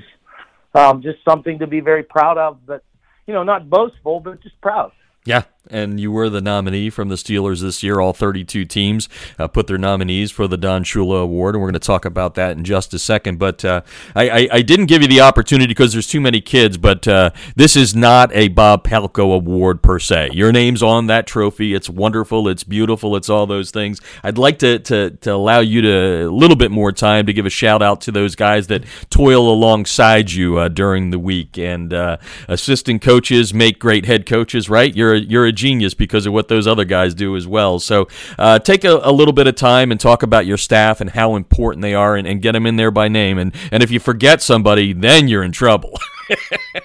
um, 0.75 1.03
just 1.03 1.19
something 1.25 1.59
to 1.59 1.67
be 1.67 1.81
very 1.81 2.03
proud 2.03 2.39
of, 2.39 2.65
but 2.67 2.83
you 3.27 3.35
know 3.35 3.43
not 3.43 3.69
boastful, 3.69 4.21
but 4.21 4.43
just 4.43 4.61
proud. 4.61 4.93
Yeah, 5.25 5.43
and 5.71 6.01
you 6.01 6.11
were 6.11 6.29
the 6.29 6.41
nominee 6.41 6.91
from 6.91 7.09
the 7.09 7.15
Steelers 7.15 7.61
this 7.61 7.83
year. 7.83 8.01
All 8.01 8.13
32 8.13 8.65
teams 8.65 9.09
uh, 9.39 9.49
put 9.49 9.67
their 9.67 9.79
nominees 9.79 10.31
for 10.31 10.49
the 10.49 10.57
Don 10.57 10.85
Shula 10.85 11.23
Award, 11.23 11.55
and 11.55 11.63
we're 11.63 11.69
going 11.69 11.81
to 11.81 11.87
talk 11.87 12.05
about 12.05 12.35
that 12.35 12.57
in 12.57 12.65
just 12.65 12.93
a 12.95 12.99
second. 12.99 13.39
But 13.39 13.65
uh, 13.65 13.83
I, 14.15 14.29
I, 14.29 14.49
I, 14.53 14.63
didn't 14.63 14.87
give 14.87 15.03
you 15.03 15.09
the 15.09 15.21
opportunity 15.21 15.69
because 15.69 15.93
there's 15.93 16.07
too 16.07 16.21
many 16.21 16.41
kids, 16.41 16.79
but 16.79 17.07
uh, 17.07 17.31
this 17.55 17.77
is 17.77 17.95
not 17.95 18.33
a 18.33 18.49
Bob 18.49 18.85
Palko 18.85 19.35
Award 19.35 19.83
per 19.83 19.99
se. 19.99 20.31
Your 20.33 20.53
name's 20.53 20.83
on 20.83 21.07
that 21.07 21.27
trophy. 21.27 21.75
It's 21.75 21.89
wonderful. 21.89 22.49
It's 22.49 22.65
beautiful. 22.65 23.17
It's 23.17 23.29
all 23.29 23.47
those 23.47 23.71
things. 23.71 24.01
I'd 24.23 24.39
like 24.39 24.59
to, 24.61 24.79
to, 24.81 25.11
to 25.11 25.31
allow 25.31 25.61
you 25.61 25.83
to 25.83 26.27
a 26.27 26.31
little 26.31 26.57
bit 26.57 26.71
more 26.71 26.93
time 26.93 27.27
to 27.27 27.33
give 27.33 27.47
a 27.47 27.51
shout 27.51 27.83
out 27.83 28.01
to 28.03 28.13
those 28.13 28.35
guys 28.35 28.67
that 28.67 28.85
toil 29.11 29.53
alongside 29.53 30.33
you 30.33 30.59
uh, 30.59 30.69
during 30.69 31.11
the 31.11 31.19
week. 31.19 31.57
And 31.57 31.93
uh, 31.93 32.17
assistant 32.49 33.03
coaches 33.03 33.55
make 33.55 33.79
great 33.79 34.07
head 34.07 34.27
coaches, 34.27 34.69
right? 34.69 34.95
You're 34.95 35.15
you're 35.15 35.47
a 35.47 35.52
genius 35.53 35.95
because 35.95 36.27
of 36.27 36.33
what 36.33 36.49
those 36.49 36.67
other 36.67 36.85
guys 36.85 37.15
do 37.15 37.37
as 37.37 37.47
well. 37.47 37.79
So 37.79 38.09
uh, 38.39 38.59
take 38.59 38.85
a, 38.85 39.01
a, 39.03 39.13
little 39.13 39.33
bit 39.33 39.47
of 39.47 39.55
time 39.55 39.91
and 39.91 40.01
talk 40.01 40.23
about 40.23 40.47
your 40.47 40.57
staff 40.57 41.01
and 41.01 41.11
how 41.11 41.37
important 41.37 41.83
they 41.83 41.95
are 41.95 42.17
and, 42.17 42.27
and 42.27 42.43
get 42.43 42.53
them 42.53 42.67
in 42.67 42.77
there 42.77 42.91
by 42.91 43.09
name. 43.09 43.39
And, 43.39 43.55
and 43.71 43.83
if 43.83 43.91
you 43.91 44.01
forget 44.01 44.43
somebody, 44.43 44.93
then 44.93 45.29
you're 45.29 45.43
in 45.43 45.53
trouble. 45.53 45.99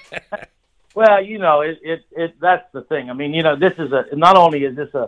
well, 0.95 1.24
you 1.24 1.38
know, 1.38 1.62
it, 1.62 1.79
it, 1.81 2.05
it, 2.12 2.39
that's 2.39 2.65
the 2.74 2.81
thing. 2.81 3.09
I 3.09 3.13
mean, 3.13 3.33
you 3.33 3.43
know, 3.43 3.55
this 3.55 3.74
is 3.77 3.91
a, 3.91 4.15
not 4.15 4.36
only 4.36 4.63
is 4.63 4.75
this 4.75 4.93
a, 4.93 5.07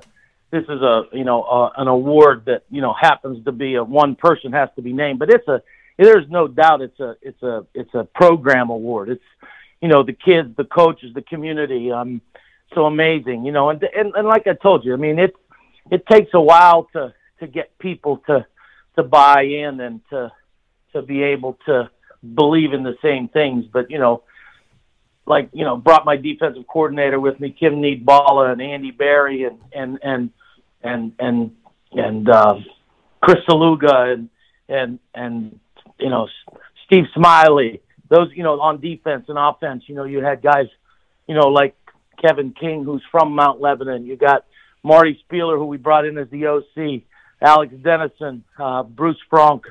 this 0.51 0.63
is 0.63 0.81
a, 0.81 1.03
you 1.13 1.23
know, 1.23 1.43
uh, 1.43 1.71
an 1.77 1.87
award 1.87 2.45
that, 2.45 2.63
you 2.69 2.81
know, 2.81 2.93
happens 2.93 3.43
to 3.45 3.51
be 3.51 3.75
a 3.75 3.83
one 3.83 4.15
person 4.15 4.51
has 4.53 4.69
to 4.75 4.81
be 4.81 4.93
named, 4.93 5.19
but 5.19 5.29
it's 5.29 5.47
a, 5.47 5.61
there's 5.97 6.29
no 6.29 6.47
doubt 6.47 6.81
it's 6.81 6.99
a, 6.99 7.15
it's 7.21 7.43
a, 7.43 7.65
it's 7.73 7.93
a 7.93 8.05
program 8.05 8.69
award. 8.69 9.09
It's, 9.09 9.23
you 9.81 9.87
know, 9.87 10.03
the 10.03 10.13
kids, 10.13 10.55
the 10.57 10.65
coaches, 10.65 11.13
the 11.13 11.21
community. 11.21 11.91
Um, 11.91 12.21
so 12.73 12.85
amazing, 12.85 13.45
you 13.45 13.51
know. 13.51 13.69
And 13.69 13.83
and, 13.83 14.13
and 14.15 14.27
like 14.27 14.47
I 14.47 14.53
told 14.53 14.85
you, 14.85 14.93
I 14.93 14.97
mean, 14.97 15.19
it 15.19 15.35
it 15.91 16.05
takes 16.07 16.29
a 16.33 16.41
while 16.41 16.87
to 16.93 17.13
to 17.39 17.47
get 17.47 17.77
people 17.79 18.17
to 18.27 18.45
to 18.95 19.03
buy 19.03 19.43
in 19.43 19.79
and 19.79 20.01
to 20.09 20.31
to 20.93 21.01
be 21.01 21.23
able 21.23 21.57
to 21.65 21.89
believe 22.35 22.73
in 22.73 22.83
the 22.83 22.95
same 23.01 23.27
things. 23.29 23.65
But 23.71 23.89
you 23.89 23.99
know, 23.99 24.23
like 25.25 25.49
you 25.53 25.63
know, 25.63 25.77
brought 25.77 26.05
my 26.05 26.17
defensive 26.17 26.67
coordinator 26.67 27.19
with 27.19 27.39
me, 27.39 27.55
Kim 27.57 27.75
Needballa 27.75 28.51
and 28.51 28.61
Andy 28.61 28.91
Barry 28.91 29.43
and 29.43 29.59
and 29.73 29.99
and 30.03 30.29
and 30.83 31.13
and 31.19 31.51
and 31.93 32.29
uh, 32.29 32.55
Chris 33.21 33.37
Saluga 33.45 34.13
and 34.13 34.29
and 34.67 34.99
and 35.13 35.59
you 35.99 36.09
know 36.09 36.27
Steve 36.85 37.05
Smiley. 37.13 37.81
Those 38.09 38.29
you 38.33 38.43
know 38.43 38.59
on 38.59 38.81
defense 38.81 39.25
and 39.27 39.37
offense, 39.37 39.83
you 39.87 39.95
know, 39.95 40.03
you 40.03 40.23
had 40.23 40.41
guys, 40.41 40.67
you 41.27 41.35
know, 41.35 41.47
like 41.47 41.75
Kevin 42.21 42.53
King, 42.53 42.83
who's 42.83 43.03
from 43.11 43.35
Mount 43.35 43.61
Lebanon. 43.61 44.05
You 44.05 44.15
got 44.15 44.45
Marty 44.83 45.19
Spieler, 45.23 45.57
who 45.57 45.65
we 45.65 45.77
brought 45.77 46.05
in 46.05 46.17
as 46.17 46.29
the 46.29 46.47
OC, 46.47 47.03
Alex 47.41 47.73
Dennison, 47.81 48.43
uh, 48.57 48.83
Bruce 48.83 49.19
Frank, 49.29 49.63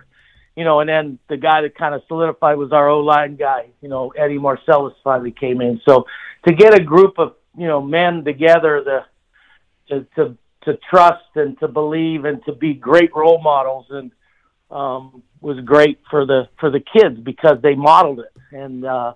you 0.57 0.65
know, 0.65 0.81
and 0.81 0.89
then 0.89 1.19
the 1.29 1.37
guy 1.37 1.63
that 1.63 1.77
kind 1.77 1.95
of 1.95 2.03
solidified 2.09 2.59
was 2.59 2.73
our 2.73 2.89
O 2.89 3.01
line 3.01 3.37
guy, 3.37 3.67
you 3.81 3.89
know, 3.89 4.13
Eddie 4.17 4.39
Marcellus 4.39 4.95
finally 5.05 5.31
came 5.31 5.61
in. 5.61 5.81
So 5.85 6.07
to 6.47 6.55
get 6.55 6.79
a 6.79 6.83
group 6.83 7.19
of 7.19 7.35
you 7.59 7.67
know 7.67 7.83
men 7.83 8.25
together 8.25 8.83
the, 8.85 9.05
to 9.89 10.07
to 10.15 10.37
to 10.63 10.79
trust 10.91 11.25
and 11.35 11.59
to 11.61 11.69
believe 11.69 12.25
and 12.25 12.45
to 12.45 12.53
be 12.53 12.75
great 12.75 13.15
role 13.15 13.41
models 13.41 13.87
and 13.91 14.13
um, 14.71 15.23
was 15.41 15.59
great 15.61 16.01
for 16.11 16.25
the 16.25 16.49
for 16.59 16.71
the 16.71 16.81
kids 16.81 17.19
because 17.19 17.59
they 17.63 17.75
modeled 17.75 18.21
it 18.21 18.33
and 18.53 18.85
uh, 18.85 19.15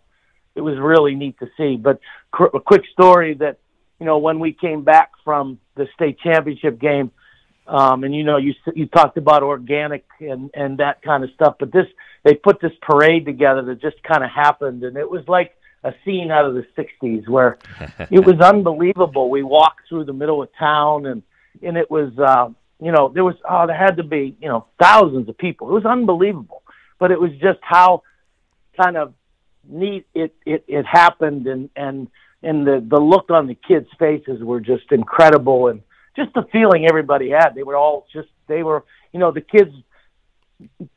it 0.55 0.61
was 0.61 0.79
really 0.79 1.15
neat 1.15 1.39
to 1.39 1.49
see. 1.57 1.77
But 1.77 2.01
a 2.33 2.61
quick 2.61 2.83
story 2.93 3.35
that 3.35 3.59
you 3.99 4.07
know 4.07 4.19
when 4.19 4.39
we 4.39 4.53
came 4.53 4.83
back 4.83 5.13
from 5.25 5.59
the 5.75 5.87
state 5.95 6.19
championship 6.21 6.81
game, 6.81 7.11
um, 7.67 8.05
and 8.05 8.15
you 8.15 8.25
know 8.25 8.37
you 8.37 8.55
you 8.75 8.87
talked 8.87 9.17
about 9.17 9.43
organic 9.43 10.05
and 10.21 10.51
and 10.55 10.79
that 10.79 11.03
kind 11.03 11.25
of 11.25 11.31
stuff, 11.35 11.57
but 11.59 11.73
this 11.73 11.87
they 12.25 12.35
put 12.35 12.61
this 12.61 12.73
parade 12.83 13.25
together 13.25 13.63
that 13.63 13.81
just 13.81 14.03
kind 14.03 14.25
of 14.25 14.31
happened, 14.31 14.83
and 14.83 14.97
it 14.97 15.09
was 15.09 15.27
like 15.29 15.57
a 15.85 15.93
scene 16.05 16.31
out 16.31 16.45
of 16.45 16.55
the 16.55 16.67
'60s 16.77 17.29
where 17.29 17.59
it 18.11 18.25
was 18.25 18.41
unbelievable. 18.41 19.31
We 19.31 19.43
walked 19.43 19.89
through 19.89 20.05
the 20.05 20.13
middle 20.13 20.43
of 20.43 20.49
town, 20.59 21.07
and 21.07 21.23
and 21.63 21.77
it 21.77 21.91
was 21.91 22.17
uh, 22.19 22.49
you 22.85 22.93
know 22.93 23.09
there 23.09 23.25
was 23.25 23.37
oh 23.49 23.67
there 23.67 23.77
had 23.77 23.97
to 23.97 24.05
be 24.05 24.37
you 24.41 24.49
know 24.49 24.67
thousands 24.81 25.29
of 25.29 25.39
people. 25.39 25.71
It 25.71 25.73
was 25.73 25.87
unbelievable, 25.87 26.63
but 26.99 27.11
it 27.11 27.21
was 27.21 27.31
just 27.41 27.61
how 27.63 28.03
kind 28.77 28.97
of 28.97 29.15
neat 29.69 30.07
it 30.15 30.35
it 30.45 30.65
it 30.67 30.85
happened 30.87 31.47
and 31.47 31.71
and 31.77 32.09
and 32.43 32.67
the 32.67 32.85
the 32.87 32.99
look 32.99 33.31
on 33.31 33.47
the 33.47 33.55
kids' 33.55 33.89
faces 33.99 34.43
were 34.43 34.61
just 34.61 34.91
incredible 34.91 35.69
and 35.69 35.83
just 36.17 36.33
the 36.35 36.43
feeling 36.53 36.87
everybody 36.87 37.31
had. 37.31 37.51
They 37.55 37.63
were 37.63 37.77
all 37.77 38.07
just 38.13 38.29
they 38.47 38.63
were 38.63 38.85
you 39.13 39.21
know 39.21 39.31
the 39.31 39.41
kids 39.41 39.73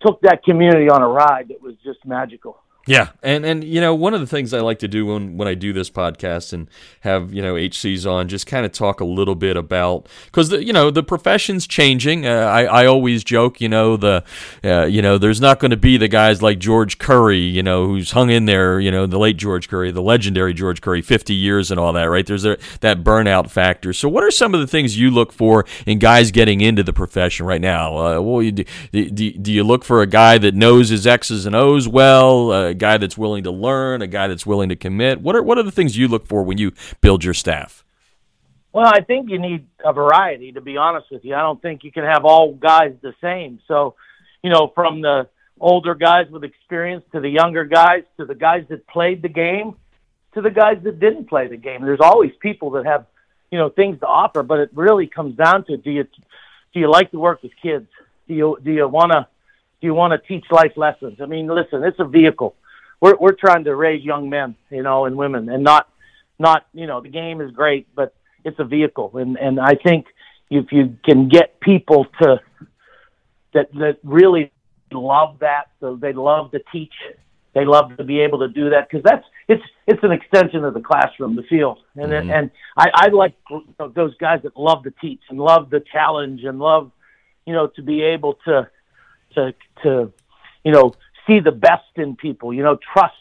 took 0.06 0.22
that 0.22 0.44
community 0.44 0.90
on 0.90 1.02
a 1.02 1.08
ride 1.08 1.48
that 1.50 1.62
was 1.62 1.76
just 1.84 2.06
magical. 2.06 2.62
Yeah, 2.88 3.10
and 3.24 3.44
and 3.44 3.64
you 3.64 3.82
know 3.82 3.96
one 3.96 4.14
of 4.14 4.20
the 4.20 4.28
things 4.28 4.54
I 4.54 4.60
like 4.60 4.78
to 4.80 4.88
do 4.88 5.08
when 5.08 5.38
when 5.38 5.48
I 5.48 5.56
do 5.56 5.74
this 5.74 5.90
podcast 5.90 6.54
and 6.54 6.70
have 7.00 7.34
you 7.34 7.42
know 7.42 7.56
HCs 7.56 8.10
on, 8.10 8.28
just 8.28 8.46
kind 8.46 8.64
of 8.64 8.74
talk 8.74 9.00
a 9.00 9.06
little 9.06 9.34
bit 9.34 9.58
about 9.58 10.08
because 10.26 10.52
you 10.52 10.72
know 10.72 10.92
the 10.92 11.02
profession's 11.02 11.66
changing. 11.66 12.28
Uh, 12.28 12.30
I 12.30 12.66
I 12.66 12.86
always 12.86 13.24
joke, 13.24 13.60
you 13.60 13.70
know 13.70 13.98
the 13.98 14.24
uh, 14.64 14.84
you 14.84 15.02
know 15.02 15.18
there's 15.18 15.42
not 15.42 15.60
going 15.60 15.72
to 15.72 15.78
be 15.78 15.98
the 15.98 16.08
guys 16.08 16.44
like 16.44 16.60
George 16.60 17.00
Curry, 17.00 17.40
you 17.40 17.64
know 17.64 17.88
who's 17.88 18.12
hung 18.12 18.30
in 18.30 18.46
there, 18.46 18.80
you 18.80 18.92
know 18.92 19.08
the 19.08 19.18
late 19.18 19.38
George 19.38 19.68
Curry, 19.68 19.90
the 19.90 20.04
legendary 20.04 20.54
George 20.54 20.80
Curry, 20.80 21.02
50 21.02 21.34
years 21.34 21.72
and 21.72 21.80
all 21.80 21.92
that, 21.94 22.04
right? 22.04 22.26
There's 22.26 22.46
a, 22.46 22.56
that 22.82 23.04
burnout 23.04 23.50
factor. 23.50 23.94
So 23.94 24.08
what 24.08 24.24
are 24.24 24.30
some 24.30 24.54
of 24.54 24.60
the 24.60 24.68
things 24.68 24.96
you 24.96 25.10
look 25.10 25.34
for 25.34 25.66
in 25.88 25.98
guys 25.98 26.30
getting 26.30 26.62
into 26.62 26.84
the 26.84 26.94
profession 26.94 27.48
right 27.48 27.62
now? 27.62 27.98
Uh, 27.98 28.22
well, 28.22 28.52
do, 28.52 28.64
do, 28.92 29.32
do 29.32 29.52
you 29.52 29.64
look 29.64 29.84
for 29.84 30.04
a 30.04 30.08
guy 30.08 30.38
that 30.38 30.54
knows 30.54 30.90
his 30.90 31.08
X's 31.08 31.48
and 31.48 31.56
O's 31.56 31.88
well? 31.88 32.75
Guy 32.76 32.98
that's 32.98 33.18
willing 33.18 33.44
to 33.44 33.52
learn, 33.52 34.02
a 34.02 34.08
guy 34.08 34.28
that's 34.28 34.46
willing 34.46 34.70
to 34.70 34.76
commit? 34.76 35.22
What 35.22 35.36
are 35.36 35.44
what 35.44 35.58
are 35.58 35.64
the 35.64 35.72
things 35.72 35.98
you 35.98 36.08
look 36.08 36.28
for 36.28 36.44
when 36.44 36.58
you 36.58 36.72
build 37.02 37.24
your 37.24 37.34
staff? 37.34 37.84
Well, 38.72 38.88
I 38.88 39.02
think 39.02 39.30
you 39.30 39.40
need 39.40 39.68
a 39.84 39.94
variety. 39.94 40.52
To 40.52 40.62
be 40.62 40.78
honest 40.78 41.08
with 41.10 41.24
you, 41.24 41.34
I 41.34 41.40
don't 41.40 41.62
think 41.62 41.84
you 41.84 41.92
can 41.92 42.04
have 42.04 42.26
all 42.26 42.54
guys 42.54 42.94
the 43.02 43.14
same. 43.22 43.60
So, 43.68 43.96
you 44.44 44.50
know, 44.50 44.72
from 44.76 45.02
the 45.02 45.30
older 45.60 45.96
guys 45.96 46.30
with 46.30 46.44
experience 46.44 47.04
to 47.14 47.22
the 47.22 47.30
younger 47.30 47.64
guys 47.64 48.04
to 48.18 48.26
the 48.26 48.36
guys 48.36 48.66
that 48.70 48.86
played 48.88 49.22
the 49.22 49.30
game 49.30 49.76
to 50.36 50.42
the 50.42 50.52
guys 50.52 50.78
that 50.84 51.00
didn't 51.00 51.30
play 51.30 51.48
the 51.48 51.58
game. 51.58 51.82
There's 51.82 52.02
always 52.02 52.32
people 52.40 52.72
that 52.72 52.86
have, 52.86 53.06
you 53.52 53.58
know, 53.58 53.70
things 53.70 54.00
to 54.02 54.06
offer, 54.06 54.44
but 54.44 54.60
it 54.60 54.70
really 54.74 55.08
comes 55.08 55.36
down 55.36 55.66
to 55.66 55.78
do 55.78 55.90
you 55.90 56.04
do 56.74 56.80
you 56.80 56.92
like 56.92 57.12
to 57.12 57.20
work 57.20 57.42
with 57.42 57.54
kids? 57.62 57.88
Do 58.28 58.34
you 58.34 58.58
do 58.62 58.72
you 58.72 58.88
want 58.88 59.14
to 59.14 59.28
do 59.82 59.88
you 59.88 59.94
want 59.94 60.12
to 60.12 60.28
teach 60.28 60.46
life 60.52 60.74
lessons? 60.76 61.20
I 61.22 61.26
mean, 61.26 61.48
listen, 61.48 61.84
it's 61.84 62.00
a 62.00 62.06
vehicle 62.06 62.56
we're 63.02 63.16
we're 63.20 63.34
trying 63.34 63.64
to 63.66 63.76
raise 63.76 64.04
young 64.04 64.30
men, 64.30 64.56
you 64.70 64.84
know, 64.84 65.06
and 65.06 65.16
women, 65.16 65.50
and 65.50 65.64
not 65.64 65.88
not 66.40 66.66
you 66.74 66.88
know 66.88 67.02
the 67.02 67.10
game 67.10 67.42
is 67.42 67.52
great, 67.52 67.88
but 67.96 68.14
it's 68.44 68.60
a 68.60 68.66
vehicle, 68.66 69.12
and 69.16 69.38
and 69.38 69.60
I 69.60 69.76
think 69.76 70.08
if 70.50 70.72
you 70.72 70.98
can 71.04 71.28
get 71.28 71.60
people 71.60 72.06
to 72.22 72.40
that 73.54 73.72
that 73.74 73.98
really 74.04 74.52
love 74.92 75.40
that, 75.40 75.66
so 75.80 75.96
they 75.96 76.14
love 76.14 76.52
to 76.52 76.60
teach, 76.72 76.94
they 77.54 77.66
love 77.66 77.98
to 77.98 78.04
be 78.04 78.20
able 78.22 78.40
to 78.40 78.48
do 78.48 78.70
that 78.72 78.90
because 78.90 79.04
that's 79.04 79.26
it's 79.48 79.64
it's 79.88 80.04
an 80.04 80.12
extension 80.12 80.64
of 80.64 80.74
the 80.74 80.82
classroom, 80.82 81.36
the 81.36 81.44
field, 81.44 81.80
and 81.96 82.12
mm-hmm. 82.12 82.30
and 82.30 82.52
I, 82.78 82.90
I 82.94 83.08
like 83.08 83.36
those 83.78 84.16
guys 84.18 84.42
that 84.44 84.58
love 84.58 84.84
to 84.84 84.92
teach 85.02 85.22
and 85.30 85.40
love 85.40 85.70
the 85.70 85.82
challenge 85.92 86.44
and 86.44 86.60
love, 86.60 86.92
you 87.46 87.54
know, 87.54 87.68
to 87.68 87.82
be 87.82 88.02
able 88.02 88.36
to 88.46 88.70
to 89.36 89.54
to 89.84 90.12
you 90.64 90.72
know 90.72 90.94
see 91.28 91.40
the 91.40 91.52
best 91.52 91.84
in 91.96 92.16
people. 92.16 92.54
You 92.54 92.64
know, 92.64 92.78
trust, 92.94 93.14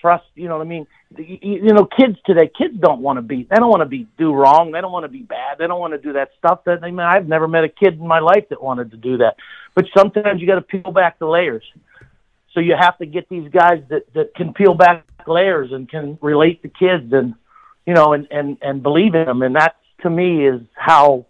trust. 0.00 0.26
You 0.34 0.48
know 0.48 0.58
what 0.58 0.66
I 0.66 0.68
mean? 0.68 0.86
You, 1.16 1.38
you 1.40 1.72
know, 1.72 1.86
kids 1.86 2.16
today, 2.24 2.50
kids 2.56 2.74
don't 2.78 3.00
want 3.00 3.18
to 3.18 3.22
be. 3.22 3.46
They 3.48 3.56
don't 3.56 3.70
want 3.70 3.82
to 3.82 3.88
be 3.88 4.06
do 4.18 4.32
wrong. 4.32 4.72
They 4.72 4.80
don't 4.80 4.92
want 4.92 5.04
to 5.04 5.08
be 5.08 5.22
bad. 5.22 5.58
They 5.58 5.66
don't 5.66 5.80
want 5.80 5.92
to 5.92 5.98
do 5.98 6.14
that 6.14 6.30
stuff. 6.38 6.64
That 6.64 6.82
I 6.82 6.90
mean, 6.90 7.00
I've 7.00 7.28
never 7.28 7.48
met 7.48 7.64
a 7.64 7.68
kid 7.68 7.94
in 7.94 8.06
my 8.06 8.20
life 8.20 8.48
that 8.50 8.62
wanted 8.62 8.90
to 8.92 8.96
do 8.96 9.18
that. 9.18 9.36
But 9.74 9.86
sometimes 9.96 10.40
you 10.40 10.46
got 10.46 10.56
to 10.56 10.62
peel 10.62 10.92
back 10.92 11.18
the 11.18 11.26
layers. 11.26 11.64
So 12.52 12.60
you 12.60 12.74
have 12.78 12.96
to 12.98 13.06
get 13.06 13.28
these 13.28 13.50
guys 13.50 13.82
that 13.90 14.12
that 14.14 14.34
can 14.34 14.54
peel 14.54 14.74
back 14.74 15.04
layers 15.26 15.72
and 15.72 15.88
can 15.88 16.18
relate 16.22 16.62
to 16.62 16.68
kids 16.68 17.12
and 17.12 17.34
you 17.86 17.94
know 17.94 18.12
and 18.12 18.26
and 18.30 18.58
and 18.62 18.82
believe 18.82 19.14
in 19.14 19.26
them. 19.26 19.42
And 19.42 19.56
that 19.56 19.76
to 20.02 20.10
me 20.10 20.46
is 20.46 20.60
how 20.74 21.26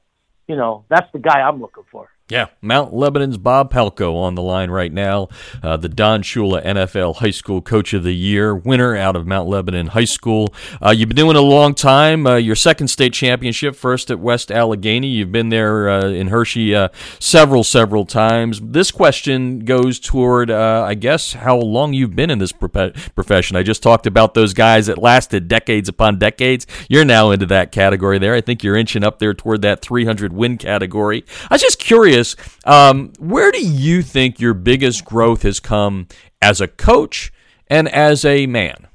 you 0.47 0.57
know 0.57 0.85
that's 0.89 1.11
the 1.13 1.19
guy 1.19 1.41
I'm 1.41 1.61
looking 1.61 1.85
for. 1.91 2.09
Yeah, 2.29 2.47
Mount 2.61 2.93
Lebanon's 2.93 3.39
Bob 3.39 3.73
Palko 3.73 4.17
on 4.17 4.35
the 4.35 4.43
line 4.43 4.69
right 4.69 4.93
now. 4.93 5.29
Uh, 5.63 5.77
the 5.77 5.89
Don 5.89 6.25
Shula 6.25 6.61
NFL 6.65 7.15
High 7.17 7.31
School 7.31 7.63
Coach 7.63 7.93
of 7.93 8.03
the 8.03 8.17
Year, 8.17 8.53
winner 8.53 8.97
out 8.97 9.15
of 9.15 9.29
Mount 9.29 9.49
Lebanon 9.49 9.87
High 9.87 10.07
School. 10.07 10.53
Uh, 10.85 10.91
you've 10.91 11.09
been 11.09 11.17
doing 11.17 11.37
a 11.37 11.41
long 11.41 11.73
time. 11.73 12.27
Uh, 12.27 12.35
your 12.35 12.57
second 12.57 12.89
state 12.89 13.13
championship, 13.13 13.77
first 13.77 14.11
at 14.11 14.19
West 14.19 14.51
Allegheny. 14.51 15.07
You've 15.07 15.31
been 15.31 15.51
there 15.51 15.89
uh, 15.89 16.09
in 16.09 16.27
Hershey 16.27 16.75
uh, 16.75 16.89
several, 17.21 17.63
several 17.63 18.05
times. 18.05 18.61
This 18.61 18.91
question 18.91 19.61
goes 19.61 20.01
toward, 20.01 20.51
uh, 20.51 20.85
I 20.85 20.95
guess, 20.95 21.35
how 21.35 21.57
long 21.57 21.93
you've 21.93 22.17
been 22.17 22.31
in 22.31 22.41
this 22.41 22.51
profession. 22.51 23.57
I 23.57 23.63
just 23.63 23.85
talked 23.85 24.09
about 24.09 24.35
those 24.35 24.53
guys 24.53 24.87
that 24.87 24.99
lasted 24.99 25.47
decades 25.47 25.89
upon 25.89 26.19
decades. 26.19 26.67
You're 26.89 27.05
now 27.05 27.31
into 27.31 27.47
that 27.47 27.71
category 27.71 28.19
there. 28.19 28.35
I 28.35 28.41
think 28.41 28.65
you're 28.65 28.77
inching 28.77 29.05
up 29.05 29.21
there 29.21 29.33
toward 29.33 29.63
that 29.63 29.81
300 29.81 30.33
win 30.33 30.59
category. 30.59 31.25
I 31.49 31.55
was 31.55 31.63
just 31.63 31.79
curious 31.79 32.16
curious, 32.17 32.37
um, 32.65 33.13
where 33.19 33.53
do 33.53 33.65
you 33.65 34.03
think 34.03 34.41
your 34.41 34.55
biggest 34.55 35.05
growth 35.05 35.43
has 35.43 35.61
come 35.61 36.09
as 36.41 36.61
a 36.61 36.69
coach 36.69 37.33
and 37.69 37.89
as 37.89 38.25
a 38.25 38.47
man? 38.47 38.87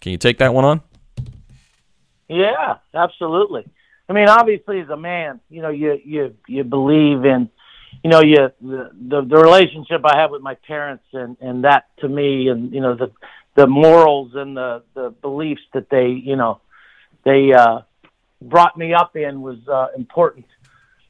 Can 0.00 0.12
you 0.12 0.18
take 0.18 0.38
that 0.38 0.54
one 0.54 0.64
on? 0.64 0.80
Yeah, 2.28 2.76
absolutely. 2.94 3.66
I 4.08 4.12
mean, 4.12 4.28
obviously, 4.28 4.80
as 4.80 4.88
a 4.88 4.96
man, 4.96 5.40
you 5.50 5.62
know, 5.62 5.70
you 5.70 5.98
you 6.04 6.34
you 6.46 6.64
believe 6.64 7.24
in, 7.24 7.50
you 8.04 8.10
know, 8.10 8.20
you 8.20 8.36
the 8.60 8.90
the, 8.92 9.22
the 9.22 9.36
relationship 9.36 10.02
I 10.04 10.18
have 10.20 10.30
with 10.30 10.42
my 10.42 10.54
parents, 10.54 11.04
and 11.12 11.36
and 11.40 11.64
that 11.64 11.86
to 11.98 12.08
me, 12.08 12.48
and 12.48 12.72
you 12.72 12.80
know, 12.80 12.94
the 12.94 13.10
the 13.54 13.66
morals 13.66 14.32
and 14.34 14.56
the 14.56 14.82
the 14.94 15.10
beliefs 15.10 15.62
that 15.74 15.90
they, 15.90 16.08
you 16.08 16.36
know, 16.36 16.60
they 17.24 17.52
uh, 17.52 17.80
brought 18.40 18.76
me 18.78 18.94
up 18.94 19.16
in 19.16 19.42
was 19.42 19.58
uh, 19.68 19.88
important. 19.96 20.46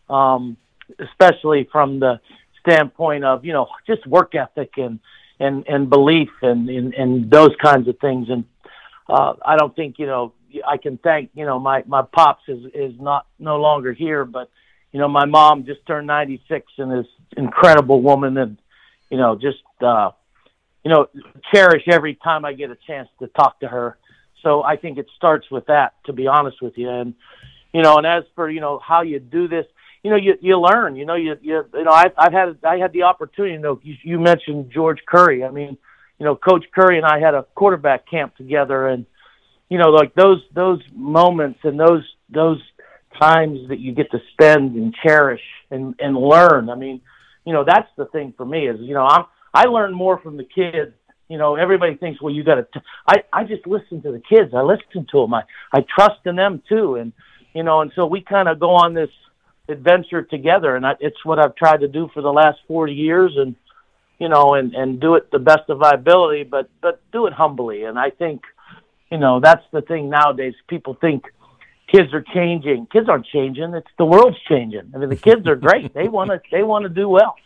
Um, 0.09 0.57
especially 0.99 1.69
from 1.71 2.01
the 2.01 2.21
standpoint 2.61 3.25
of 3.25 3.45
you 3.45 3.53
know 3.53 3.69
just 3.87 4.07
work 4.07 4.35
ethic 4.35 4.73
and 4.77 5.01
and 5.41 5.67
and 5.69 5.89
belief 5.89 6.31
and 6.43 6.69
and, 6.69 6.95
and 6.95 7.31
those 7.31 7.55
kinds 7.63 7.89
of 7.89 7.99
things. 7.99 8.29
And 8.29 8.45
uh, 9.09 9.35
I 9.45 9.57
don't 9.57 9.75
think 9.75 9.99
you 9.99 10.07
know 10.07 10.33
I 10.67 10.77
can 10.77 10.99
thank 10.99 11.31
you 11.35 11.45
know 11.45 11.59
my 11.59 11.83
my 11.87 12.03
pops 12.03 12.43
is 12.49 12.65
is 12.75 12.95
not 12.99 13.27
no 13.39 13.57
longer 13.57 13.93
here, 13.93 14.25
but 14.25 14.51
you 14.93 15.01
know 15.01 15.09
my 15.09 15.25
mom 15.25 15.65
just 15.65 15.85
turned 15.87 16.07
96 16.07 16.67
and 16.79 17.01
is 17.01 17.07
incredible 17.37 18.03
woman 18.03 18.37
and 18.39 18.59
you 19.11 19.19
know 19.19 19.37
just 19.37 19.63
uh, 19.81 20.11
you 20.85 20.91
know 20.91 21.09
cherish 21.53 21.85
every 21.87 22.15
time 22.15 22.45
I 22.45 22.53
get 22.53 22.71
a 22.71 22.79
chance 22.87 23.09
to 23.21 23.29
talk 23.29 23.61
to 23.61 23.69
her. 23.69 23.99
So 24.43 24.63
I 24.63 24.77
think 24.77 24.99
it 24.99 25.07
starts 25.17 25.51
with 25.51 25.67
that, 25.67 25.95
to 26.07 26.13
be 26.13 26.27
honest 26.27 26.63
with 26.63 26.79
you. 26.79 26.89
And 26.89 27.15
you 27.73 27.83
know, 27.83 27.97
and 27.97 28.07
as 28.07 28.25
for 28.35 28.49
you 28.49 28.61
know 28.61 28.79
how 28.79 29.03
you 29.03 29.19
do 29.19 29.49
this, 29.49 29.67
you 30.03 30.11
know, 30.11 30.17
you 30.17 30.35
you 30.41 30.61
learn. 30.61 30.97
You 30.97 31.07
know, 31.07 31.15
you 31.15 31.37
you 31.41 31.65
you 31.73 31.85
know, 31.85 31.91
I've 31.91 32.13
I've 32.17 32.33
had 32.33 32.59
I 32.65 32.77
had 32.77 32.93
the 32.93 33.03
opportunity. 33.03 33.55
You 33.55 33.61
know, 33.61 33.81
you, 33.83 33.95
you 34.03 34.19
mentioned 34.19 34.71
George 34.73 35.01
Curry. 35.07 35.45
I 35.45 35.51
mean, 35.51 35.77
you 36.19 36.27
know, 36.27 36.37
Coach 36.37 36.65
Curry 36.75 36.99
and 36.99 37.07
I 37.07 37.21
had 37.21 37.35
a 37.35 37.47
quarterback 37.55 38.09
camp 38.09 38.37
together, 38.37 38.89
and 38.89 39.07
you 39.69 39.79
know, 39.79 39.91
like 39.91 40.15
those 40.15 40.43
those 40.55 40.81
moments 40.95 41.61
and 41.65 41.79
those 41.79 42.05
those 42.31 42.61
times 43.21 43.59
that 43.69 43.81
you 43.81 43.93
get 43.93 44.11
to 44.13 44.19
spend 44.33 44.77
and 44.77 44.95
cherish 45.03 45.43
and 45.71 45.95
and 45.99 46.17
learn. 46.17 46.71
I 46.71 46.75
mean, 46.75 47.01
you 47.45 47.53
know, 47.53 47.65
that's 47.67 47.89
the 47.97 48.07
thing 48.07 48.35
for 48.37 48.47
me 48.47 48.69
is 48.69 48.77
you 48.81 48.95
know 48.95 49.05
I'm 49.05 49.25
I 49.53 49.65
learn 49.65 49.95
more 49.95 50.19
from 50.21 50.37
the 50.37 50.45
kids. 50.45 50.95
You 51.29 51.37
know, 51.37 51.57
everybody 51.57 51.95
thinks, 51.95 52.23
well, 52.23 52.33
you 52.33 52.45
got 52.45 52.55
to. 52.55 52.83
I 53.07 53.17
I 53.33 53.45
just 53.45 53.67
listen 53.67 54.01
to 54.03 54.13
the 54.13 54.23
kids. 54.29 54.55
I 54.55 54.63
listen 54.63 55.07
to 55.11 55.21
them. 55.21 55.35
I 55.35 55.43
I 55.73 55.85
trust 55.95 56.21
in 56.25 56.37
them 56.37 56.63
too, 56.69 56.95
and 56.95 57.13
you 57.55 57.63
know, 57.63 57.81
and 57.81 57.93
so 57.95 58.07
we 58.07 58.21
kind 58.21 58.49
of 58.49 58.61
go 58.61 58.71
on 58.71 58.95
this 58.95 59.11
adventure 59.69 60.23
together, 60.23 60.77
and 60.77 60.87
I, 60.87 60.95
it's 61.01 61.25
what 61.25 61.39
I've 61.39 61.55
tried 61.55 61.81
to 61.81 61.89
do 61.89 62.11
for 62.13 62.23
the 62.23 62.33
last 62.33 62.59
40 62.67 62.93
years, 62.93 63.33
and 63.37 63.55
you 64.19 64.29
know, 64.29 64.55
and 64.55 64.75
and 64.75 65.01
do 65.01 65.15
it 65.15 65.31
the 65.31 65.39
best 65.39 65.69
of 65.69 65.79
my 65.79 65.91
ability, 65.91 66.45
but 66.45 66.69
but 66.81 67.01
do 67.13 67.27
it 67.27 67.33
humbly. 67.33 67.85
And 67.85 67.99
I 67.99 68.11
think, 68.11 68.43
you 69.11 69.19
know, 69.19 69.41
that's 69.41 69.65
the 69.73 69.83
thing 69.83 70.11
nowadays. 70.11 70.55
People 70.69 70.95
think 70.95 71.25
kids 71.87 72.13
are 72.13 72.25
changing. 72.35 72.87
Kids 72.87 73.09
aren't 73.09 73.27
changing. 73.27 73.75
It's 73.75 73.89
the 73.97 74.05
world's 74.05 74.39
changing. 74.49 74.93
I 74.95 74.99
mean, 74.99 75.09
the 75.09 75.17
kids 75.17 75.47
are 75.47 75.57
great. 75.57 75.95
they 75.95 76.09
want 76.09 76.31
to 76.31 76.41
they 76.51 76.63
want 76.63 76.83
to 76.85 76.89
do 76.89 77.09
well. 77.09 77.37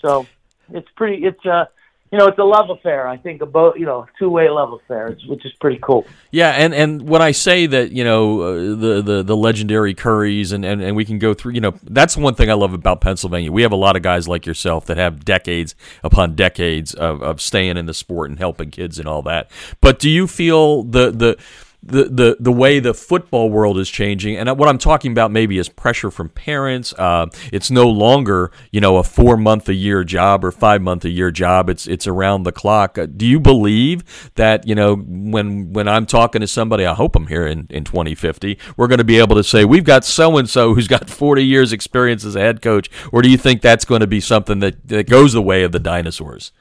So 0.00 0.26
it's 0.72 0.88
pretty. 0.96 1.24
It's 1.24 1.44
uh, 1.46 1.66
you 2.10 2.18
know, 2.18 2.26
it's 2.26 2.38
a 2.38 2.44
love 2.44 2.70
affair. 2.70 3.06
I 3.06 3.16
think 3.18 3.42
a 3.42 3.72
you 3.76 3.84
know, 3.84 4.06
two 4.18 4.30
way 4.30 4.48
love 4.48 4.72
affair, 4.72 5.16
which 5.26 5.44
is 5.44 5.52
pretty 5.60 5.78
cool. 5.82 6.06
Yeah, 6.30 6.50
and, 6.50 6.74
and 6.74 7.08
when 7.08 7.20
I 7.20 7.32
say 7.32 7.66
that, 7.66 7.92
you 7.92 8.04
know, 8.04 8.40
uh, 8.40 8.52
the, 8.54 9.02
the 9.02 9.22
the 9.22 9.36
legendary 9.36 9.94
Currys, 9.94 10.52
and, 10.52 10.64
and, 10.64 10.80
and 10.80 10.96
we 10.96 11.04
can 11.04 11.18
go 11.18 11.34
through, 11.34 11.52
you 11.52 11.60
know, 11.60 11.74
that's 11.82 12.16
one 12.16 12.34
thing 12.34 12.50
I 12.50 12.54
love 12.54 12.72
about 12.72 13.00
Pennsylvania. 13.00 13.52
We 13.52 13.62
have 13.62 13.72
a 13.72 13.76
lot 13.76 13.96
of 13.96 14.02
guys 14.02 14.26
like 14.26 14.46
yourself 14.46 14.86
that 14.86 14.96
have 14.96 15.24
decades 15.24 15.74
upon 16.02 16.34
decades 16.34 16.94
of, 16.94 17.22
of 17.22 17.40
staying 17.40 17.76
in 17.76 17.86
the 17.86 17.94
sport 17.94 18.30
and 18.30 18.38
helping 18.38 18.70
kids 18.70 18.98
and 18.98 19.06
all 19.06 19.22
that. 19.22 19.50
But 19.80 19.98
do 19.98 20.08
you 20.08 20.26
feel 20.26 20.84
the 20.84 21.10
the 21.10 21.36
the, 21.82 22.04
the 22.04 22.36
the 22.40 22.52
way 22.52 22.80
the 22.80 22.92
football 22.92 23.50
world 23.50 23.78
is 23.78 23.88
changing, 23.88 24.36
and 24.36 24.58
what 24.58 24.68
I'm 24.68 24.78
talking 24.78 25.12
about 25.12 25.30
maybe 25.30 25.58
is 25.58 25.68
pressure 25.68 26.10
from 26.10 26.28
parents. 26.28 26.92
Uh, 26.98 27.26
it's 27.52 27.70
no 27.70 27.88
longer 27.88 28.50
you 28.72 28.80
know 28.80 28.96
a 28.96 29.04
four 29.04 29.36
month 29.36 29.68
a 29.68 29.74
year 29.74 30.02
job 30.02 30.44
or 30.44 30.50
five 30.50 30.82
month 30.82 31.04
a 31.04 31.08
year 31.08 31.30
job. 31.30 31.70
It's 31.70 31.86
it's 31.86 32.06
around 32.06 32.42
the 32.42 32.52
clock. 32.52 32.98
Uh, 32.98 33.06
do 33.06 33.24
you 33.24 33.38
believe 33.38 34.30
that 34.34 34.66
you 34.66 34.74
know 34.74 34.96
when 34.96 35.72
when 35.72 35.88
I'm 35.88 36.04
talking 36.04 36.40
to 36.40 36.48
somebody, 36.48 36.84
I 36.84 36.94
hope 36.94 37.14
I'm 37.14 37.28
here 37.28 37.46
in, 37.46 37.66
in 37.70 37.84
2050, 37.84 38.58
we're 38.76 38.88
going 38.88 38.98
to 38.98 39.04
be 39.04 39.18
able 39.18 39.36
to 39.36 39.44
say 39.44 39.64
we've 39.64 39.84
got 39.84 40.04
so 40.04 40.36
and 40.36 40.50
so 40.50 40.74
who's 40.74 40.88
got 40.88 41.08
40 41.08 41.44
years 41.44 41.72
experience 41.72 42.24
as 42.24 42.34
a 42.34 42.40
head 42.40 42.60
coach, 42.60 42.90
or 43.12 43.22
do 43.22 43.30
you 43.30 43.38
think 43.38 43.62
that's 43.62 43.84
going 43.84 44.00
to 44.00 44.06
be 44.06 44.20
something 44.20 44.58
that, 44.60 44.86
that 44.88 45.08
goes 45.08 45.32
the 45.32 45.42
way 45.42 45.62
of 45.62 45.72
the 45.72 45.78
dinosaurs? 45.78 46.52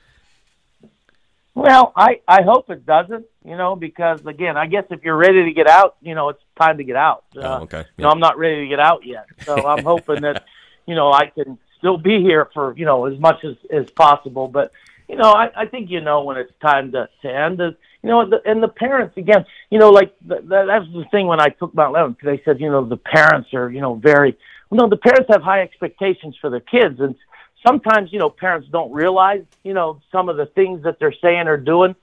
Well, 1.57 1.91
I 1.95 2.21
I 2.27 2.43
hope 2.43 2.69
it 2.69 2.85
doesn't, 2.85 3.25
you 3.43 3.57
know, 3.57 3.75
because 3.75 4.23
again, 4.27 4.57
I 4.57 4.67
guess 4.67 4.83
if 4.91 5.03
you're 5.03 5.17
ready 5.17 5.45
to 5.45 5.53
get 5.53 5.67
out, 5.67 5.95
you 6.01 6.13
know, 6.13 6.29
it's 6.29 6.43
time 6.55 6.77
to 6.77 6.83
get 6.83 6.95
out. 6.95 7.23
Uh, 7.35 7.39
oh, 7.41 7.63
okay. 7.63 7.77
Yeah. 7.79 7.83
You 7.97 8.03
know, 8.03 8.09
I'm 8.11 8.19
not 8.19 8.37
ready 8.37 8.61
to 8.61 8.67
get 8.67 8.79
out 8.79 9.03
yet, 9.07 9.25
so 9.43 9.55
I'm 9.67 9.83
hoping 9.83 10.21
that, 10.21 10.45
you 10.85 10.93
know, 10.93 11.11
I 11.11 11.31
can 11.33 11.57
still 11.79 11.97
be 11.97 12.21
here 12.21 12.47
for 12.53 12.77
you 12.77 12.85
know 12.85 13.05
as 13.07 13.17
much 13.17 13.43
as 13.43 13.55
as 13.71 13.89
possible. 13.89 14.47
But 14.47 14.71
you 15.09 15.15
know, 15.15 15.31
I 15.31 15.49
I 15.55 15.65
think 15.65 15.89
you 15.89 15.99
know 15.99 16.25
when 16.25 16.37
it's 16.37 16.53
time 16.61 16.91
to 16.91 17.09
to 17.23 17.27
end. 17.27 17.57
The, 17.57 17.75
you 18.03 18.09
know, 18.09 18.29
the, 18.29 18.39
and 18.45 18.61
the 18.61 18.67
parents 18.67 19.17
again, 19.17 19.43
you 19.71 19.79
know, 19.79 19.89
like 19.89 20.13
the, 20.21 20.35
the, 20.35 20.65
that's 20.67 20.85
the 20.93 21.05
thing 21.09 21.25
when 21.25 21.41
I 21.41 21.49
took 21.49 21.73
Mount 21.73 21.93
Lebanon 21.93 22.17
they 22.23 22.39
said, 22.45 22.59
you 22.59 22.69
know, 22.69 22.85
the 22.85 22.97
parents 22.97 23.51
are, 23.55 23.71
you 23.71 23.81
know, 23.81 23.95
very. 23.95 24.37
Well, 24.69 24.81
no, 24.81 24.89
the 24.89 24.97
parents 24.97 25.27
have 25.31 25.41
high 25.41 25.61
expectations 25.61 26.35
for 26.39 26.51
their 26.51 26.59
kids, 26.59 26.99
and 26.99 27.15
sometimes 27.67 28.11
you 28.13 28.19
know 28.19 28.29
parents 28.29 28.67
don't 28.71 28.91
realize 28.91 29.43
you 29.63 29.73
know 29.73 30.01
some 30.11 30.29
of 30.29 30.37
the 30.37 30.45
things 30.45 30.83
that 30.83 30.99
they're 30.99 31.15
saying 31.21 31.47
or 31.47 31.57
doing. 31.57 31.95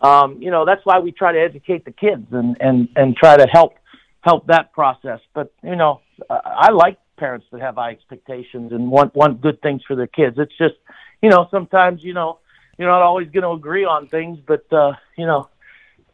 Um, 0.00 0.42
you 0.42 0.50
know 0.50 0.64
that's 0.64 0.84
why 0.84 0.98
we 0.98 1.12
try 1.12 1.32
to 1.32 1.40
educate 1.40 1.84
the 1.84 1.92
kids 1.92 2.26
and 2.32 2.56
and 2.60 2.88
and 2.96 3.16
try 3.16 3.36
to 3.36 3.46
help 3.46 3.74
help 4.20 4.46
that 4.46 4.72
process. 4.72 5.20
But 5.34 5.52
you 5.62 5.76
know 5.76 6.00
I 6.30 6.70
like 6.70 6.98
parents 7.16 7.46
that 7.52 7.60
have 7.60 7.76
high 7.76 7.90
expectations 7.90 8.72
and 8.72 8.90
want 8.90 9.14
want 9.14 9.40
good 9.40 9.60
things 9.62 9.82
for 9.86 9.96
their 9.96 10.06
kids. 10.06 10.36
It's 10.38 10.56
just 10.56 10.74
you 11.22 11.30
know 11.30 11.48
sometimes 11.50 12.02
you 12.02 12.14
know 12.14 12.38
you're 12.78 12.88
not 12.88 13.02
always 13.02 13.28
going 13.28 13.42
to 13.42 13.50
agree 13.50 13.84
on 13.84 14.08
things, 14.08 14.38
but 14.46 14.72
uh, 14.72 14.94
you 15.16 15.26
know 15.26 15.48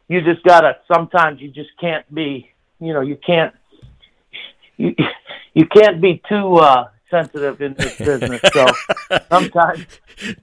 you 0.07 0.21
just 0.21 0.43
gotta 0.43 0.77
sometimes 0.91 1.39
you 1.39 1.49
just 1.49 1.69
can't 1.79 2.05
be 2.13 2.51
you 2.79 2.93
know 2.93 3.01
you 3.01 3.15
can't 3.15 3.53
you 4.77 4.95
you 5.53 5.65
can't 5.65 6.01
be 6.01 6.21
too 6.27 6.55
uh 6.55 6.89
sensitive 7.09 7.61
in 7.61 7.73
this 7.75 7.97
business. 7.97 8.41
So 8.53 8.65
sometimes 9.29 9.85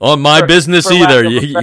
on 0.01 0.21
my 0.21 0.41
for, 0.41 0.47
business 0.47 0.87
for 0.87 0.95
either. 0.95 1.63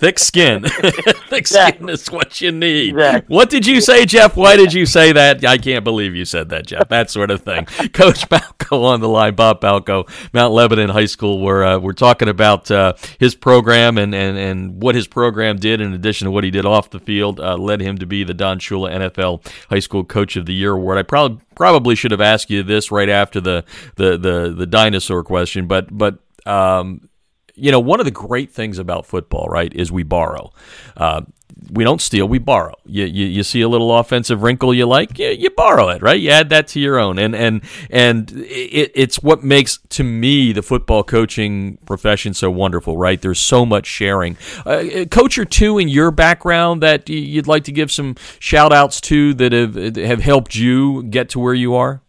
thick 0.00 0.18
skin, 0.18 0.62
thick 0.68 1.32
exactly. 1.32 1.76
skin 1.76 1.88
is 1.88 2.10
what 2.10 2.40
you 2.40 2.52
need. 2.52 2.90
Exactly. 2.90 3.34
What 3.34 3.50
did 3.50 3.66
you 3.66 3.80
say, 3.80 4.06
Jeff? 4.06 4.36
Why 4.36 4.56
did 4.56 4.72
you 4.72 4.86
say 4.86 5.12
that? 5.12 5.44
I 5.44 5.58
can't 5.58 5.84
believe 5.84 6.14
you 6.14 6.24
said 6.24 6.48
that, 6.50 6.66
Jeff. 6.66 6.88
That 6.88 7.10
sort 7.10 7.30
of 7.30 7.42
thing. 7.42 7.64
Coach 7.92 8.28
Palko 8.28 8.84
on 8.84 9.00
the 9.00 9.08
line, 9.08 9.34
Bob 9.34 9.60
Palko, 9.60 10.08
Mount 10.32 10.52
Lebanon 10.52 10.90
High 10.90 11.06
School. 11.06 11.40
We're 11.40 11.64
uh, 11.64 11.78
we're 11.78 11.92
talking 11.92 12.28
about 12.28 12.70
uh, 12.70 12.94
his 13.18 13.34
program 13.34 13.98
and, 13.98 14.14
and 14.14 14.38
and 14.38 14.82
what 14.82 14.94
his 14.94 15.06
program 15.06 15.58
did 15.58 15.80
in 15.80 15.92
addition 15.92 16.26
to 16.26 16.30
what 16.30 16.44
he 16.44 16.50
did 16.50 16.66
off 16.66 16.90
the 16.90 17.00
field 17.00 17.40
uh, 17.40 17.56
led 17.56 17.80
him 17.80 17.98
to 17.98 18.06
be 18.06 18.24
the 18.24 18.34
Don 18.34 18.58
Shula 18.58 18.92
NFL 18.92 19.46
High 19.68 19.80
School 19.80 20.04
Coach 20.04 20.36
of 20.36 20.46
the 20.46 20.54
Year 20.54 20.72
award. 20.72 20.98
I 20.98 21.02
probably 21.02 21.40
probably 21.54 21.94
should 21.94 22.10
have 22.10 22.22
asked 22.22 22.48
you 22.48 22.62
this 22.62 22.90
right 22.90 23.08
after 23.08 23.40
the 23.40 23.64
the 23.96 24.16
the, 24.16 24.54
the 24.56 24.66
dinosaur 24.66 25.22
question, 25.22 25.66
but 25.66 25.96
but 25.96 26.18
um, 26.46 27.08
you 27.54 27.70
know, 27.70 27.80
one 27.80 28.00
of 28.00 28.06
the 28.06 28.12
great 28.12 28.50
things 28.50 28.78
about 28.78 29.06
football, 29.06 29.46
right, 29.48 29.72
is 29.74 29.92
we 29.92 30.02
borrow. 30.02 30.52
Uh, 30.96 31.22
we 31.70 31.84
don't 31.84 32.00
steal, 32.00 32.26
we 32.26 32.38
borrow. 32.38 32.74
You, 32.86 33.04
you, 33.04 33.26
you 33.26 33.42
see 33.42 33.60
a 33.60 33.68
little 33.68 33.96
offensive 33.96 34.42
wrinkle 34.42 34.72
you 34.72 34.86
like, 34.86 35.18
you, 35.18 35.28
you 35.28 35.50
borrow 35.50 35.88
it, 35.88 36.00
right? 36.02 36.18
You 36.18 36.30
add 36.30 36.48
that 36.50 36.68
to 36.68 36.80
your 36.80 36.98
own, 36.98 37.18
and 37.18 37.34
and 37.34 37.62
and 37.90 38.30
it, 38.32 38.92
it's 38.94 39.22
what 39.22 39.44
makes 39.44 39.78
to 39.90 40.02
me 40.04 40.52
the 40.52 40.62
football 40.62 41.02
coaching 41.02 41.78
profession 41.84 42.34
so 42.34 42.50
wonderful, 42.50 42.96
right? 42.96 43.20
There's 43.20 43.40
so 43.40 43.66
much 43.66 43.86
sharing. 43.86 44.36
Uh, 44.64 45.04
coach 45.10 45.38
or 45.38 45.44
two 45.44 45.78
in 45.78 45.88
your 45.88 46.10
background 46.10 46.82
that 46.82 47.08
you'd 47.08 47.46
like 47.46 47.64
to 47.64 47.72
give 47.72 47.92
some 47.92 48.16
shout 48.38 48.72
outs 48.72 49.00
to 49.02 49.34
that 49.34 49.52
have 49.52 49.96
have 49.96 50.20
helped 50.20 50.54
you 50.54 51.02
get 51.04 51.28
to 51.30 51.38
where 51.38 51.54
you 51.54 51.74
are. 51.74 52.02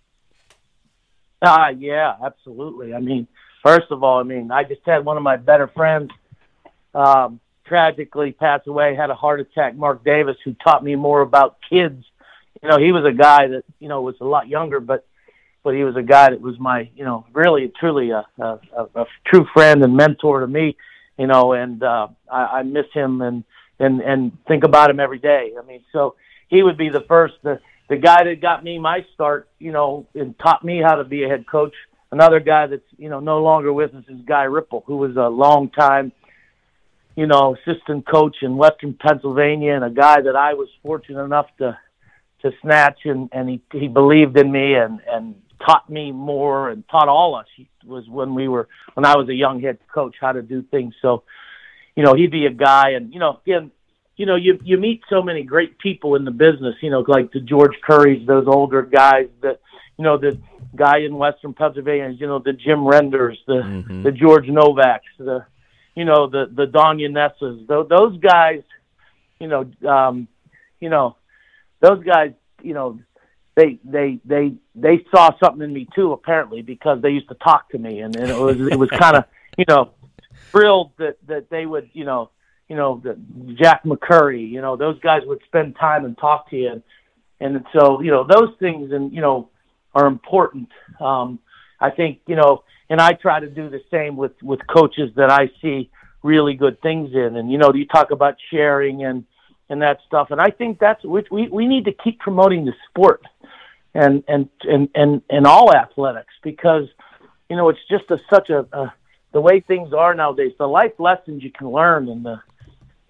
Uh, 1.41 1.73
yeah, 1.77 2.15
absolutely. 2.23 2.93
I 2.93 2.99
mean, 2.99 3.27
first 3.63 3.88
of 3.91 4.04
all, 4.04 4.19
I 4.19 4.24
mean, 4.24 4.52
I 4.52 4.63
just 4.63 4.82
had 4.86 5.06
one 5.06 5.17
of 5.17 5.24
my 5.24 5.38
better 5.38 5.67
friends 5.67 6.12
um, 6.93 7.39
tragically 7.65 8.32
pass 8.32 8.62
away, 8.67 8.95
had 8.95 9.10
a 9.10 9.15
heart 9.15 9.39
attack. 9.39 9.76
Mark 9.76 10.04
Davis, 10.04 10.38
who 10.43 10.54
taught 10.63 10.84
me 10.84 10.95
more 10.95 11.21
about 11.21 11.58
kids. 11.69 12.04
You 12.62 12.69
know, 12.69 12.78
he 12.78 12.91
was 12.91 13.06
a 13.06 13.13
guy 13.13 13.47
that 13.47 13.63
you 13.80 13.88
know 13.88 14.02
was 14.02 14.15
a 14.21 14.26
lot 14.26 14.47
younger, 14.47 14.80
but 14.80 15.06
but 15.63 15.76
he 15.76 15.84
was 15.84 15.95
a 15.95 16.02
guy 16.02 16.32
that 16.32 16.41
was 16.41 16.60
my 16.60 16.89
you 16.95 17.06
know 17.06 17.26
really 17.34 17.71
truly 17.80 18.12
a, 18.12 18.26
a, 18.39 18.60
a, 18.95 19.06
true 19.26 19.47
friend 19.54 19.84
and 19.84 19.95
mentor 19.95 20.41
to 20.41 20.47
me. 20.47 20.76
You 21.17 21.28
know, 21.28 21.54
and 21.54 21.82
uh, 21.84 22.08
I, 22.32 22.60
I 22.60 22.63
miss 22.63 22.88
him 22.93 23.21
and 23.21 23.43
and 23.80 24.02
and 24.02 24.38
think 24.47 24.63
about 24.63 24.89
him 24.89 25.00
every 25.00 25.19
day. 25.19 25.54
I 25.58 25.65
mean, 25.65 25.84
so 25.91 26.15
he 26.50 26.63
would 26.63 26.78
be 26.78 26.89
the 26.89 27.06
first. 27.08 27.36
The, 27.43 27.60
the 27.89 27.97
guy 27.97 28.24
that 28.24 28.41
got 28.41 28.63
me 28.63 28.80
my 28.80 29.06
start, 29.13 29.50
you 29.60 29.74
know, 29.74 30.08
and 30.15 30.38
taught 30.39 30.63
me 30.63 30.82
how 30.82 30.95
to 30.95 31.04
be 31.04 31.24
a 31.24 31.28
head 31.28 31.45
coach. 31.45 31.74
Another 32.12 32.39
guy 32.39 32.67
that's 32.67 32.82
you 32.97 33.10
know 33.10 33.19
no 33.19 33.41
longer 33.41 33.71
with 33.71 33.93
us 33.95 34.04
is 34.10 34.19
Guy 34.26 34.43
Ripple, 34.43 34.84
who 34.86 34.97
was 34.97 35.15
a 35.15 35.30
long 35.30 35.69
time, 35.69 36.12
you 37.15 37.26
know, 37.26 37.56
assistant 37.56 38.06
coach 38.08 38.38
in 38.41 38.58
Western 38.58 38.93
Pennsylvania, 38.93 39.76
and 39.76 39.86
a 39.86 39.89
guy 39.89 40.21
that 40.21 40.36
I 40.36 40.54
was 40.54 40.67
fortunate 40.84 41.24
enough 41.24 41.47
to 41.60 41.78
to 42.41 42.52
snatch, 42.62 43.00
and 43.06 43.30
and 43.32 43.50
he 43.50 43.62
he 43.71 43.88
believed 43.88 44.38
in 44.38 44.52
me 44.52 44.76
and 44.76 45.00
and 45.08 45.36
taught 45.65 45.89
me 45.89 46.12
more 46.12 46.69
and 46.69 46.84
taught 46.89 47.08
all 47.08 47.36
us. 47.36 47.45
He 47.56 47.69
was 47.86 48.08
when 48.08 48.36
we 48.36 48.47
were 48.47 48.67
when 48.93 49.06
I 49.06 49.15
was 49.15 49.30
a 49.30 49.34
young 49.34 49.62
head 49.62 49.78
coach 49.93 50.15
how 50.19 50.32
to 50.32 50.41
do 50.41 50.63
things. 50.63 50.93
So, 51.02 51.24
you 51.95 52.04
know, 52.04 52.13
he'd 52.13 52.32
be 52.32 52.45
a 52.45 52.52
guy, 52.52 52.91
and 52.91 53.13
you 53.13 53.19
know, 53.19 53.39
again, 53.45 53.71
you 54.17 54.26
know, 54.26 54.36
you 54.36 54.60
you 54.63 54.78
meet 54.78 55.02
so 55.10 55.21
many 55.21 55.43
great 55.43 55.80
people 55.80 56.15
in 56.15 56.26
the 56.26 56.32
business. 56.32 56.76
You 56.82 56.91
know, 56.91 57.04
like 57.08 57.32
the 57.32 57.39
George 57.39 57.76
Currys, 57.88 58.26
those 58.26 58.47
older 58.47 58.82
guys 58.82 59.28
that, 59.41 59.60
you 60.01 60.05
know, 60.05 60.17
the 60.17 60.35
guy 60.75 60.97
in 60.97 61.15
Western 61.15 61.53
Pennsylvania, 61.53 62.09
you 62.09 62.25
know, 62.25 62.39
the 62.39 62.53
Jim 62.53 62.87
Renders, 62.87 63.37
the 63.45 63.61
mm-hmm. 63.61 64.01
the 64.01 64.11
George 64.11 64.47
Novaks, 64.47 65.01
the, 65.19 65.45
you 65.93 66.05
know, 66.05 66.27
the 66.27 66.49
the 66.51 66.65
Don 66.65 66.97
Yannessas. 66.97 67.67
Those, 67.67 67.87
those 67.87 68.17
guys, 68.17 68.63
you 69.39 69.47
know, 69.47 69.71
um, 69.87 70.27
you 70.79 70.89
know, 70.89 71.17
those 71.81 72.03
guys, 72.03 72.33
you 72.63 72.73
know, 72.73 72.99
they 73.53 73.77
they 73.83 74.19
they 74.25 74.55
they 74.73 75.05
saw 75.13 75.29
something 75.37 75.61
in 75.61 75.71
me 75.71 75.87
too, 75.93 76.13
apparently, 76.13 76.63
because 76.63 76.99
they 77.03 77.11
used 77.11 77.29
to 77.29 77.35
talk 77.35 77.69
to 77.69 77.77
me, 77.77 77.99
and, 77.99 78.15
and 78.15 78.31
it 78.31 78.39
was 78.39 78.59
it 78.59 78.79
was 78.79 78.89
kind 78.89 79.17
of, 79.17 79.25
you 79.55 79.65
know, 79.69 79.91
thrilled 80.49 80.93
that 80.97 81.17
that 81.27 81.51
they 81.51 81.67
would, 81.67 81.91
you 81.93 82.05
know 82.05 82.31
you 82.67 82.75
know, 82.75 82.99
the 83.03 83.19
Jack 83.53 83.83
McCurry, 83.83 84.49
you 84.49 84.61
know, 84.61 84.77
those 84.77 84.97
guys 85.01 85.21
would 85.25 85.41
spend 85.45 85.75
time 85.75 86.05
and 86.05 86.17
talk 86.17 86.49
to 86.49 86.55
you. 86.55 86.71
And, 86.71 86.83
and 87.39 87.65
so, 87.71 88.01
you 88.01 88.09
know, 88.09 88.25
those 88.25 88.55
things 88.59 88.93
and, 88.93 89.13
you 89.13 89.21
know, 89.21 89.50
are 89.93 90.08
important. 90.08 90.69
Um, 90.99 91.39
I 91.80 91.89
think, 91.89 92.19
you 92.27 92.36
know, 92.36 92.63
and 92.89 93.01
I 93.01 93.13
try 93.13 93.39
to 93.39 93.47
do 93.47 93.69
the 93.69 93.82
same 93.89 94.15
with, 94.15 94.34
with 94.43 94.60
coaches 94.67 95.12
that 95.15 95.32
I 95.32 95.49
see 95.62 95.89
really 96.23 96.54
good 96.54 96.82
things 96.82 97.12
in. 97.13 97.38
And, 97.38 97.51
you 97.51 97.58
know, 97.58 97.71
you 97.73 97.86
talk 97.88 98.12
about 98.12 98.36
sharing 98.51 99.04
and, 99.04 99.25
and 99.69 99.82
that 99.82 99.99
stuff. 100.08 100.27
And 100.32 100.39
I 100.39 100.49
think 100.49 100.80
that's, 100.80 101.04
we, 101.04 101.23
we, 101.32 101.47
we 101.47 101.67
need 101.67 101.86
to 101.86 101.93
keep 101.93 102.19
promoting 102.19 102.65
the 102.65 102.73
sport 102.89 103.23
and, 103.93 104.23
and, 104.27 104.49
and, 104.63 104.89
and, 104.93 105.21
and 105.30 105.47
all 105.47 105.73
athletics 105.73 106.34
because, 106.43 106.88
you 107.49 107.56
know, 107.56 107.69
it's 107.69 107.80
just 107.89 108.10
a, 108.12 108.19
such 108.30 108.49
a, 108.49 108.65
a 108.73 108.93
the 109.34 109.39
way 109.39 109.62
things 109.62 109.93
are 109.93 110.13
nowadays, 110.13 110.51
the 110.60 110.67
life 110.67 110.91
lessons 110.99 111.41
you 111.41 111.51
can 111.51 111.71
learn 111.71 112.10
and 112.10 112.25
the, 112.25 112.41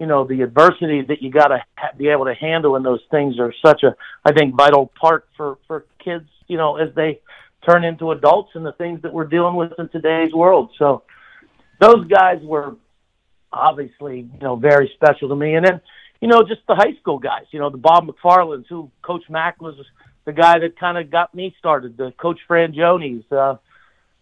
you 0.02 0.08
know 0.08 0.24
the 0.24 0.42
adversity 0.42 1.02
that 1.02 1.22
you 1.22 1.30
got 1.30 1.48
to 1.48 1.64
ha- 1.78 1.92
be 1.96 2.08
able 2.08 2.24
to 2.24 2.34
handle 2.34 2.74
in 2.74 2.82
those 2.82 3.02
things 3.12 3.38
are 3.38 3.54
such 3.64 3.84
a 3.84 3.94
I 4.24 4.32
think 4.32 4.56
vital 4.56 4.90
part 5.00 5.28
for 5.36 5.58
for 5.68 5.86
kids 6.02 6.28
you 6.48 6.56
know 6.56 6.76
as 6.76 6.94
they 6.94 7.20
turn 7.68 7.84
into 7.84 8.10
adults 8.10 8.50
and 8.54 8.66
the 8.66 8.72
things 8.72 9.00
that 9.02 9.12
we're 9.12 9.26
dealing 9.26 9.54
with 9.54 9.72
in 9.78 9.88
today's 9.88 10.32
world 10.32 10.70
so 10.78 11.02
those 11.80 12.06
guys 12.06 12.40
were 12.42 12.76
obviously 13.52 14.20
you 14.20 14.40
know 14.40 14.56
very 14.56 14.90
special 14.94 15.28
to 15.28 15.36
me 15.36 15.54
and 15.54 15.66
then 15.66 15.80
you 16.20 16.28
know 16.28 16.42
just 16.42 16.60
the 16.68 16.74
high 16.74 16.94
school 17.00 17.18
guys 17.18 17.44
you 17.50 17.58
know 17.58 17.70
the 17.70 17.76
Bob 17.78 18.06
McFarlands 18.06 18.66
who 18.68 18.90
Coach 19.02 19.24
Mack 19.28 19.60
was 19.60 19.74
the 20.24 20.32
guy 20.32 20.58
that 20.58 20.78
kind 20.78 20.98
of 20.98 21.10
got 21.10 21.34
me 21.34 21.54
started 21.58 21.96
the 21.96 22.12
Coach 22.18 22.38
Fran 22.46 22.74
Jones 22.74 23.24
uh 23.30 23.56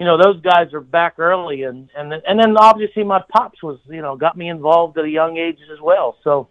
you 0.01 0.07
know 0.07 0.17
those 0.17 0.41
guys 0.41 0.73
are 0.73 0.81
back 0.81 1.19
early, 1.19 1.65
and 1.65 1.91
and 1.95 2.11
and 2.11 2.41
then 2.41 2.57
obviously 2.57 3.05
my 3.05 3.23
pops 3.31 3.63
was 3.63 3.79
you 3.87 4.01
know 4.01 4.17
got 4.17 4.35
me 4.35 4.49
involved 4.49 4.97
at 4.97 5.05
a 5.05 5.11
young 5.11 5.37
age 5.37 5.59
as 5.71 5.79
well. 5.79 6.17
So 6.25 6.49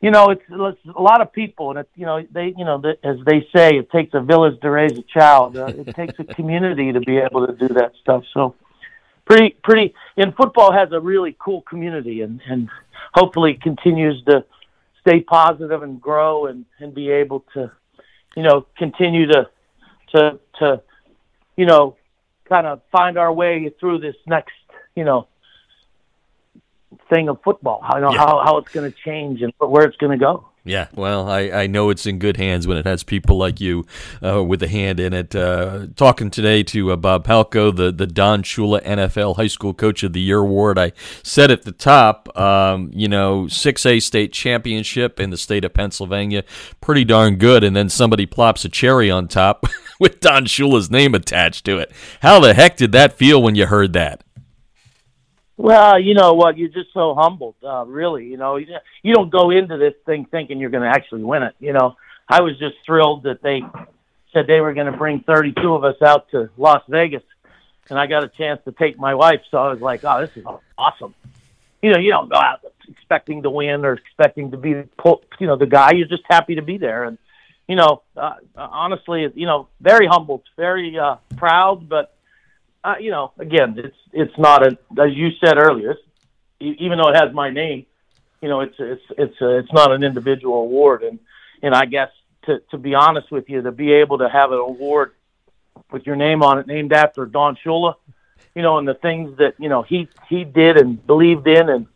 you 0.00 0.10
know 0.10 0.30
it's, 0.30 0.42
it's 0.48 0.78
a 0.96 1.02
lot 1.02 1.20
of 1.20 1.32
people, 1.32 1.70
and 1.70 1.80
it, 1.80 1.88
you 1.94 2.06
know 2.06 2.24
they 2.32 2.54
you 2.56 2.64
know 2.64 2.78
the, 2.80 2.96
as 3.04 3.16
they 3.26 3.46
say, 3.54 3.76
it 3.76 3.90
takes 3.90 4.14
a 4.14 4.20
village 4.20 4.60
to 4.60 4.70
raise 4.70 4.98
a 4.98 5.02
child. 5.02 5.56
Uh, 5.56 5.66
it 5.66 5.94
takes 5.94 6.18
a 6.18 6.24
community 6.24 6.92
to 6.92 7.00
be 7.00 7.18
able 7.18 7.46
to 7.46 7.52
do 7.52 7.68
that 7.74 7.92
stuff. 8.00 8.24
So 8.32 8.54
pretty 9.26 9.56
pretty 9.62 9.94
and 10.16 10.34
football 10.34 10.72
has 10.72 10.92
a 10.92 11.00
really 11.00 11.36
cool 11.38 11.62
community, 11.62 12.22
and 12.22 12.40
and 12.48 12.68
hopefully 13.14 13.58
continues 13.60 14.22
to 14.24 14.44
stay 15.00 15.20
positive 15.20 15.82
and 15.82 16.00
grow 16.00 16.46
and 16.46 16.64
and 16.78 16.94
be 16.94 17.10
able 17.10 17.44
to 17.54 17.70
you 18.36 18.42
know 18.42 18.66
continue 18.76 19.26
to 19.26 19.48
to 20.14 20.38
to 20.58 20.82
you 21.56 21.66
know 21.66 21.96
kind 22.50 22.66
of 22.66 22.82
find 22.92 23.16
our 23.16 23.32
way 23.32 23.72
through 23.80 24.00
this 24.00 24.16
next, 24.26 24.52
you 24.94 25.04
know, 25.04 25.28
thing 27.08 27.28
of 27.28 27.38
football. 27.42 27.80
How 27.82 27.96
you 27.96 28.02
know, 28.02 28.12
yeah. 28.12 28.18
how 28.18 28.42
how 28.44 28.58
it's 28.58 28.72
going 28.72 28.90
to 28.90 28.96
change 29.04 29.42
and 29.42 29.52
where 29.58 29.84
it's 29.86 29.96
going 29.96 30.12
to 30.12 30.18
go. 30.18 30.50
Yeah, 30.62 30.88
well, 30.94 31.26
I, 31.30 31.50
I 31.50 31.66
know 31.68 31.88
it's 31.88 32.04
in 32.04 32.18
good 32.18 32.36
hands 32.36 32.66
when 32.66 32.76
it 32.76 32.84
has 32.84 33.02
people 33.02 33.38
like 33.38 33.62
you 33.62 33.86
uh, 34.22 34.44
with 34.44 34.62
a 34.62 34.68
hand 34.68 35.00
in 35.00 35.14
it. 35.14 35.34
Uh, 35.34 35.86
talking 35.96 36.30
today 36.30 36.62
to 36.64 36.92
uh, 36.92 36.96
Bob 36.96 37.26
Palko, 37.26 37.74
the, 37.74 37.90
the 37.90 38.06
Don 38.06 38.42
Shula 38.42 38.82
NFL 38.82 39.36
High 39.36 39.46
School 39.46 39.72
Coach 39.72 40.02
of 40.02 40.12
the 40.12 40.20
Year 40.20 40.40
award. 40.40 40.78
I 40.78 40.92
said 41.22 41.50
at 41.50 41.62
the 41.62 41.72
top, 41.72 42.28
um, 42.38 42.90
you 42.92 43.08
know, 43.08 43.44
6A 43.44 44.02
state 44.02 44.34
championship 44.34 45.18
in 45.18 45.30
the 45.30 45.38
state 45.38 45.64
of 45.64 45.72
Pennsylvania, 45.72 46.44
pretty 46.82 47.04
darn 47.04 47.36
good. 47.36 47.64
And 47.64 47.74
then 47.74 47.88
somebody 47.88 48.26
plops 48.26 48.62
a 48.66 48.68
cherry 48.68 49.10
on 49.10 49.28
top 49.28 49.64
with 49.98 50.20
Don 50.20 50.44
Shula's 50.44 50.90
name 50.90 51.14
attached 51.14 51.64
to 51.64 51.78
it. 51.78 51.90
How 52.20 52.38
the 52.38 52.52
heck 52.52 52.76
did 52.76 52.92
that 52.92 53.16
feel 53.16 53.42
when 53.42 53.54
you 53.54 53.64
heard 53.64 53.94
that? 53.94 54.24
Well, 55.60 56.00
you 56.00 56.14
know 56.14 56.32
what? 56.32 56.56
You're 56.56 56.70
just 56.70 56.90
so 56.94 57.14
humbled, 57.14 57.54
uh, 57.62 57.84
really. 57.84 58.24
You 58.24 58.38
know, 58.38 58.56
you, 58.56 58.78
don't 59.12 59.28
go 59.28 59.50
into 59.50 59.76
this 59.76 59.92
thing 60.06 60.24
thinking 60.24 60.58
you're 60.58 60.70
going 60.70 60.84
to 60.84 60.88
actually 60.88 61.22
win 61.22 61.42
it. 61.42 61.54
You 61.60 61.74
know, 61.74 61.96
I 62.26 62.40
was 62.40 62.58
just 62.58 62.76
thrilled 62.86 63.24
that 63.24 63.42
they 63.42 63.60
said 64.32 64.46
they 64.46 64.62
were 64.62 64.72
going 64.72 64.90
to 64.90 64.96
bring 64.96 65.20
32 65.20 65.74
of 65.74 65.84
us 65.84 66.00
out 66.00 66.30
to 66.30 66.48
Las 66.56 66.82
Vegas, 66.88 67.22
and 67.90 67.98
I 67.98 68.06
got 68.06 68.24
a 68.24 68.28
chance 68.28 68.62
to 68.64 68.72
take 68.72 68.98
my 68.98 69.14
wife. 69.14 69.42
So 69.50 69.58
I 69.58 69.70
was 69.70 69.82
like, 69.82 70.02
"Oh, 70.02 70.22
this 70.22 70.34
is 70.34 70.46
awesome." 70.78 71.14
You 71.82 71.92
know, 71.92 71.98
you 71.98 72.10
don't 72.10 72.30
go 72.30 72.38
out 72.38 72.60
expecting 72.88 73.42
to 73.42 73.50
win 73.50 73.84
or 73.84 73.92
expecting 73.92 74.52
to 74.52 74.56
be, 74.56 74.70
you 74.70 75.46
know, 75.46 75.56
the 75.56 75.66
guy. 75.66 75.92
You're 75.92 76.08
just 76.08 76.24
happy 76.24 76.54
to 76.54 76.62
be 76.62 76.78
there, 76.78 77.04
and 77.04 77.18
you 77.68 77.76
know, 77.76 78.00
uh, 78.16 78.36
honestly, 78.56 79.30
you 79.34 79.44
know, 79.44 79.68
very 79.78 80.06
humbled, 80.06 80.42
very 80.56 80.98
uh, 80.98 81.16
proud, 81.36 81.86
but 81.86 82.14
uh, 82.82 82.94
you 83.00 83.10
know, 83.10 83.32
again, 83.38 83.74
it's 83.76 83.96
it's 84.12 84.38
not 84.38 84.66
a 84.66 84.78
as 85.00 85.14
you 85.14 85.30
said 85.44 85.58
earlier. 85.58 85.96
even 86.60 86.98
though 86.98 87.08
it 87.08 87.16
has 87.16 87.32
my 87.32 87.50
name, 87.50 87.86
you 88.40 88.48
know, 88.48 88.60
it's 88.60 88.76
it's 88.78 89.02
it's 89.18 89.40
a, 89.40 89.58
it's 89.58 89.72
not 89.72 89.92
an 89.92 90.02
individual 90.02 90.62
award, 90.62 91.02
and 91.02 91.18
and 91.62 91.74
I 91.74 91.84
guess 91.84 92.10
to 92.46 92.60
to 92.70 92.78
be 92.78 92.94
honest 92.94 93.30
with 93.30 93.48
you, 93.48 93.62
to 93.62 93.72
be 93.72 93.92
able 93.92 94.18
to 94.18 94.28
have 94.28 94.52
an 94.52 94.58
award 94.58 95.12
with 95.92 96.06
your 96.06 96.16
name 96.16 96.42
on 96.42 96.58
it, 96.58 96.66
named 96.66 96.92
after 96.92 97.26
Don 97.26 97.56
Shula, 97.64 97.96
you 98.54 98.62
know, 98.62 98.78
and 98.78 98.88
the 98.88 98.94
things 98.94 99.36
that 99.38 99.54
you 99.58 99.68
know 99.68 99.82
he 99.82 100.08
he 100.28 100.44
did 100.44 100.76
and 100.76 101.06
believed 101.06 101.46
in, 101.46 101.68
and 101.68 101.86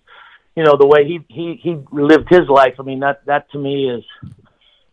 you 0.55 0.65
know 0.65 0.77
the 0.77 0.87
way 0.87 1.07
he 1.07 1.25
he 1.29 1.55
he 1.55 1.79
lived 1.91 2.29
his 2.29 2.49
life. 2.49 2.75
I 2.79 2.83
mean, 2.83 3.01
that 3.01 3.25
that 3.27 3.51
to 3.53 3.59
me 3.59 3.91
is, 3.91 4.05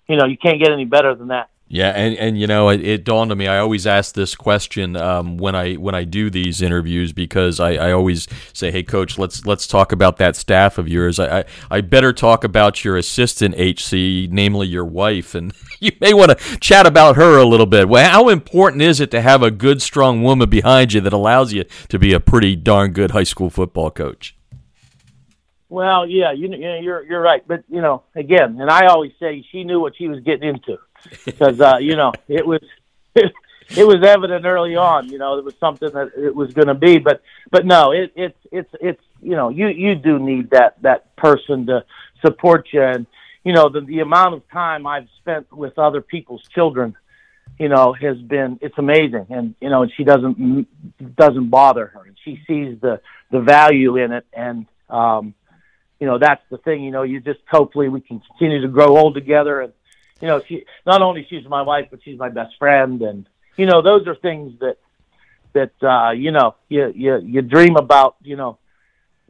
you 0.08 0.16
know, 0.16 0.26
you 0.26 0.38
can't 0.38 0.60
get 0.60 0.72
any 0.72 0.86
better 0.86 1.14
than 1.16 1.28
that. 1.28 1.51
Yeah, 1.74 1.92
and, 1.92 2.18
and 2.18 2.38
you 2.38 2.48
know, 2.48 2.68
it, 2.68 2.86
it 2.86 3.06
dawned 3.06 3.32
on 3.32 3.38
me. 3.38 3.48
I 3.48 3.58
always 3.60 3.88
ask 3.88 4.14
this 4.14 4.36
question 4.36 4.98
um, 4.98 5.38
when 5.38 5.56
I 5.56 5.76
when 5.76 5.96
I 5.96 6.04
do 6.04 6.30
these 6.30 6.62
interviews 6.62 7.14
because 7.14 7.62
I, 7.62 7.76
I 7.76 7.92
always 7.94 8.28
say, 8.52 8.72
"Hey, 8.72 8.84
coach, 8.84 9.18
let's 9.18 9.46
let's 9.46 9.66
talk 9.68 9.94
about 9.94 10.18
that 10.18 10.36
staff 10.36 10.78
of 10.78 10.90
yours." 10.90 11.18
I, 11.18 11.40
I, 11.40 11.46
I 11.72 11.80
better 11.80 12.12
talk 12.12 12.44
about 12.44 12.84
your 12.84 12.98
assistant 12.98 13.56
HC, 13.56 14.30
namely 14.30 14.68
your 14.68 14.84
wife, 14.84 15.34
and 15.34 15.54
you 15.80 15.94
may 16.02 16.14
want 16.14 16.38
to 16.38 16.58
chat 16.58 16.86
about 16.86 17.16
her 17.16 17.38
a 17.38 17.46
little 17.46 17.66
bit. 17.66 17.88
Well, 17.88 18.10
how 18.12 18.28
important 18.28 18.82
is 18.82 19.00
it 19.00 19.10
to 19.12 19.22
have 19.22 19.42
a 19.42 19.50
good, 19.50 19.82
strong 19.82 20.24
woman 20.24 20.50
behind 20.50 20.92
you 20.92 21.00
that 21.00 21.14
allows 21.14 21.54
you 21.54 21.64
to 21.88 21.98
be 21.98 22.12
a 22.12 22.20
pretty 22.20 22.58
darn 22.58 22.92
good 22.92 23.12
high 23.12 23.24
school 23.24 23.50
football 23.50 23.92
coach? 23.92 24.36
Well, 25.70 26.06
yeah, 26.06 26.34
you, 26.34 26.54
you're 26.54 27.04
you're 27.04 27.22
right, 27.22 27.48
but 27.48 27.64
you 27.70 27.82
know, 27.82 28.04
again, 28.14 28.58
and 28.60 28.70
I 28.70 28.88
always 28.88 29.14
say 29.22 29.46
she 29.54 29.64
knew 29.64 29.80
what 29.80 29.96
she 29.96 30.10
was 30.10 30.20
getting 30.20 30.50
into 30.50 30.78
because 31.26 31.60
uh, 31.60 31.78
you 31.80 31.96
know 31.96 32.12
it 32.28 32.46
was 32.46 32.62
it, 33.16 33.32
it 33.78 33.88
was 33.88 34.04
evident 34.06 34.46
early 34.46 34.76
on. 34.76 35.10
You 35.10 35.18
know, 35.18 35.38
it 35.38 35.44
was 35.44 35.56
something 35.60 35.92
that 35.92 36.12
it 36.18 36.36
was 36.36 36.54
going 36.54 36.68
to 36.68 36.74
be, 36.74 37.00
but 37.00 37.22
but 37.50 37.66
no, 37.66 37.92
it, 37.92 38.12
it's 38.16 38.38
it's 38.52 38.74
it's 38.80 39.04
you 39.22 39.36
know 39.36 39.50
you 39.50 39.68
you 39.68 39.96
do 39.96 40.20
need 40.20 40.52
that 40.52 40.82
that 40.82 41.16
person 41.16 41.68
to 41.68 41.86
support 42.24 42.68
you, 42.72 42.82
and 42.82 43.06
you 43.44 43.54
know 43.54 43.70
the 43.70 43.82
the 43.82 44.00
amount 44.00 44.36
of 44.36 44.48
time 44.50 44.86
I've 44.88 45.08
spent 45.20 45.52
with 45.52 45.78
other 45.78 46.02
people's 46.02 46.48
children 46.54 46.96
you 47.60 47.70
know 47.70 47.94
has 47.94 48.18
been 48.18 48.58
it's 48.62 48.78
amazing. 48.78 49.28
And 49.30 49.56
you 49.62 49.70
know 49.70 49.88
she 49.96 50.04
doesn't 50.04 50.68
doesn't 51.16 51.50
bother 51.50 51.88
her. 51.88 52.04
And 52.06 52.18
she 52.24 52.42
sees 52.48 52.80
the 52.82 53.02
the 53.32 53.40
value 53.40 53.98
in 53.98 54.12
it. 54.12 54.26
And 54.34 54.66
um 54.90 55.34
you 56.00 56.08
know 56.08 56.18
that's 56.18 56.42
the 56.50 56.58
thing 56.58 56.84
you 56.84 56.92
know 56.92 57.04
you 57.04 57.20
just 57.20 57.40
hopefully 57.50 57.88
we 57.88 58.02
can 58.02 58.20
continue 58.20 58.62
to 58.62 58.68
grow 58.68 58.98
old 58.98 59.14
together 59.14 59.62
and 59.62 59.74
you 60.22 60.28
know, 60.28 60.42
she 60.48 60.66
not 60.86 61.02
only 61.02 61.26
she's 61.30 61.46
my 61.48 61.62
wife, 61.62 61.88
but 61.90 62.02
she's 62.04 62.18
my 62.18 62.30
best 62.30 62.58
friend, 62.58 63.02
and 63.02 63.28
you 63.58 63.66
know, 63.66 63.82
those 63.82 64.08
are 64.08 64.16
things 64.16 64.60
that 64.60 64.78
that 65.54 65.72
uh, 65.84 66.12
you 66.12 66.32
know 66.32 66.56
you 66.70 66.92
you 66.96 67.18
you 67.18 67.42
dream 67.42 67.76
about, 67.76 68.16
you 68.22 68.36
know, 68.36 68.58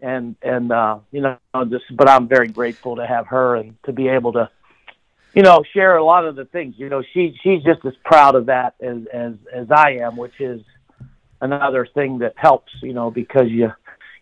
and 0.01 0.35
and 0.41 0.71
uh, 0.71 0.99
you 1.11 1.21
know, 1.21 1.37
just. 1.69 1.85
But 1.95 2.09
I'm 2.09 2.27
very 2.27 2.47
grateful 2.47 2.97
to 2.97 3.07
have 3.07 3.27
her 3.27 3.55
and 3.55 3.81
to 3.83 3.93
be 3.93 4.09
able 4.09 4.33
to, 4.33 4.49
you 5.33 5.43
know, 5.43 5.63
share 5.73 5.97
a 5.97 6.03
lot 6.03 6.25
of 6.25 6.35
the 6.35 6.45
things. 6.45 6.75
You 6.77 6.89
know, 6.89 7.03
she 7.13 7.37
she's 7.41 7.63
just 7.63 7.85
as 7.85 7.93
proud 8.03 8.35
of 8.35 8.47
that 8.47 8.75
as 8.81 9.05
as 9.13 9.33
as 9.53 9.71
I 9.71 9.91
am, 10.01 10.17
which 10.17 10.39
is 10.39 10.61
another 11.39 11.85
thing 11.85 12.19
that 12.19 12.33
helps. 12.35 12.73
You 12.81 12.93
know, 12.93 13.11
because 13.11 13.49
you 13.49 13.71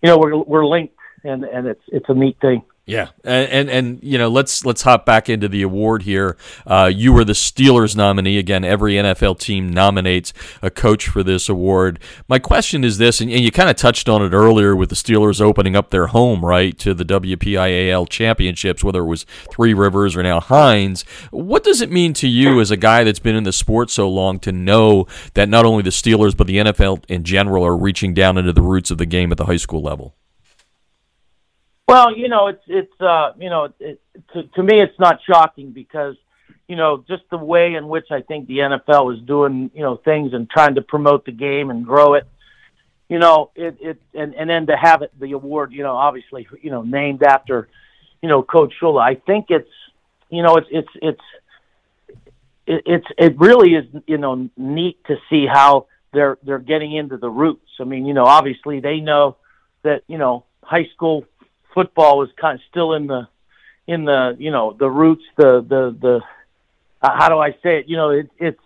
you 0.02 0.10
know 0.10 0.18
we're 0.18 0.38
we're 0.38 0.66
linked, 0.66 0.96
and 1.24 1.44
and 1.44 1.68
it's 1.68 1.84
it's 1.88 2.10
a 2.10 2.14
neat 2.14 2.38
thing. 2.40 2.64
Yeah, 2.90 3.10
and, 3.24 3.50
and, 3.52 3.70
and 3.70 4.00
you 4.02 4.18
know 4.18 4.30
let's 4.30 4.66
let's 4.66 4.82
hop 4.82 5.06
back 5.06 5.30
into 5.30 5.48
the 5.48 5.62
award 5.62 6.02
here. 6.02 6.38
Uh, 6.66 6.90
you 6.92 7.14
were 7.14 7.24
the 7.24 7.34
Steelers 7.34 7.96
nominee 7.96 8.40
again. 8.40 8.66
Every 8.66 8.94
NFL 8.94 9.38
team 9.38 9.70
nominates 9.70 10.34
a 10.64 10.72
coach 10.72 11.08
for 11.08 11.22
this 11.22 11.50
award. 11.50 12.00
My 12.28 12.40
question 12.40 12.84
is 12.84 12.98
this, 12.98 13.22
and, 13.22 13.30
and 13.30 13.42
you 13.42 13.52
kind 13.52 13.70
of 13.70 13.76
touched 13.76 14.10
on 14.10 14.24
it 14.24 14.34
earlier 14.34 14.76
with 14.76 14.90
the 14.90 14.96
Steelers 14.96 15.40
opening 15.40 15.76
up 15.76 15.92
their 15.92 16.08
home 16.08 16.44
right 16.44 16.76
to 16.80 16.96
the 16.96 17.06
WPIAL 17.06 18.10
championships, 18.10 18.84
whether 18.84 19.02
it 19.02 19.06
was 19.06 19.24
Three 19.52 19.76
Rivers 19.76 20.16
or 20.16 20.24
now 20.24 20.40
Heinz. 20.40 21.04
What 21.30 21.64
does 21.64 21.82
it 21.82 21.92
mean 21.92 22.14
to 22.14 22.28
you 22.28 22.60
as 22.60 22.72
a 22.72 22.78
guy 22.78 23.04
that's 23.04 23.20
been 23.20 23.36
in 23.36 23.44
the 23.44 23.54
sport 23.54 23.92
so 23.92 24.10
long 24.10 24.40
to 24.40 24.52
know 24.52 25.06
that 25.36 25.48
not 25.48 25.64
only 25.64 25.84
the 25.84 25.92
Steelers 25.92 26.36
but 26.36 26.48
the 26.48 26.58
NFL 26.58 27.04
in 27.08 27.24
general 27.24 27.64
are 27.64 27.78
reaching 27.78 28.16
down 28.16 28.40
into 28.40 28.52
the 28.52 28.64
roots 28.64 28.90
of 28.90 28.98
the 28.98 29.06
game 29.06 29.32
at 29.32 29.38
the 29.38 29.46
high 29.46 29.58
school 29.58 29.84
level? 29.84 30.16
Well, 31.90 32.16
you 32.16 32.30
know, 32.30 32.48
it's 32.48 32.64
it's 32.68 33.02
uh, 33.02 33.34
you 33.40 33.50
know, 33.50 33.74
it, 33.80 34.00
to 34.34 34.44
to 34.44 34.64
me, 34.64 34.80
it's 34.80 34.98
not 35.00 35.20
shocking 35.28 35.72
because 35.72 36.16
you 36.68 36.76
know 36.76 37.04
just 37.08 37.24
the 37.32 37.38
way 37.38 37.74
in 37.74 37.88
which 37.88 38.12
I 38.12 38.22
think 38.22 38.48
the 38.48 38.60
NFL 38.60 39.16
is 39.16 39.22
doing 39.26 39.72
you 39.74 39.82
know 39.82 39.98
things 39.98 40.34
and 40.34 40.50
trying 40.50 40.76
to 40.76 40.84
promote 40.84 41.26
the 41.26 41.32
game 41.32 41.70
and 41.72 41.86
grow 41.86 42.14
it. 42.14 42.28
You 43.08 43.18
know, 43.18 43.50
it 43.56 43.78
it 43.82 44.02
and 44.14 44.36
and 44.36 44.50
then 44.50 44.68
to 44.68 44.78
have 44.78 45.02
it 45.02 45.12
the 45.20 45.32
award, 45.32 45.72
you 45.74 45.82
know, 45.82 45.96
obviously, 45.96 46.48
you 46.62 46.70
know, 46.70 46.84
named 46.84 47.24
after, 47.24 47.68
you 48.22 48.30
know, 48.30 48.44
Coach 48.44 48.74
Shula. 48.80 49.02
I 49.02 49.16
think 49.16 49.48
it's, 49.50 49.72
you 50.30 50.44
know, 50.44 50.58
it's 50.58 50.68
it's 50.70 50.90
it's 51.02 51.22
it, 52.68 52.84
it's 52.86 53.08
it 53.18 53.40
really 53.40 53.74
is 53.74 53.86
you 54.06 54.20
know 54.20 54.48
neat 54.56 55.04
to 55.06 55.18
see 55.28 55.48
how 55.48 55.88
they're 56.14 56.38
they're 56.44 56.60
getting 56.60 56.96
into 56.96 57.18
the 57.18 57.30
roots. 57.32 57.72
I 57.80 57.84
mean, 57.84 58.06
you 58.06 58.14
know, 58.14 58.26
obviously 58.26 58.80
they 58.80 59.00
know 59.00 59.38
that 59.82 60.04
you 60.06 60.20
know 60.20 60.46
high 60.62 60.88
school 60.94 61.26
football 61.74 62.18
was 62.18 62.30
kind 62.40 62.56
of 62.56 62.62
still 62.70 62.94
in 62.94 63.08
the 63.08 63.28
in 63.88 64.06
the 64.06 64.36
you 64.40 64.52
know 64.52 64.76
the 64.78 64.90
roots 64.90 65.24
the 65.38 65.62
the 65.62 65.96
the 66.00 66.22
uh, 67.02 67.18
how 67.18 67.30
do 67.30 67.40
I 67.40 67.52
say 67.64 67.80
it 67.80 67.88
you 67.88 67.98
know 67.98 68.10
it, 68.10 68.30
it's 68.38 68.60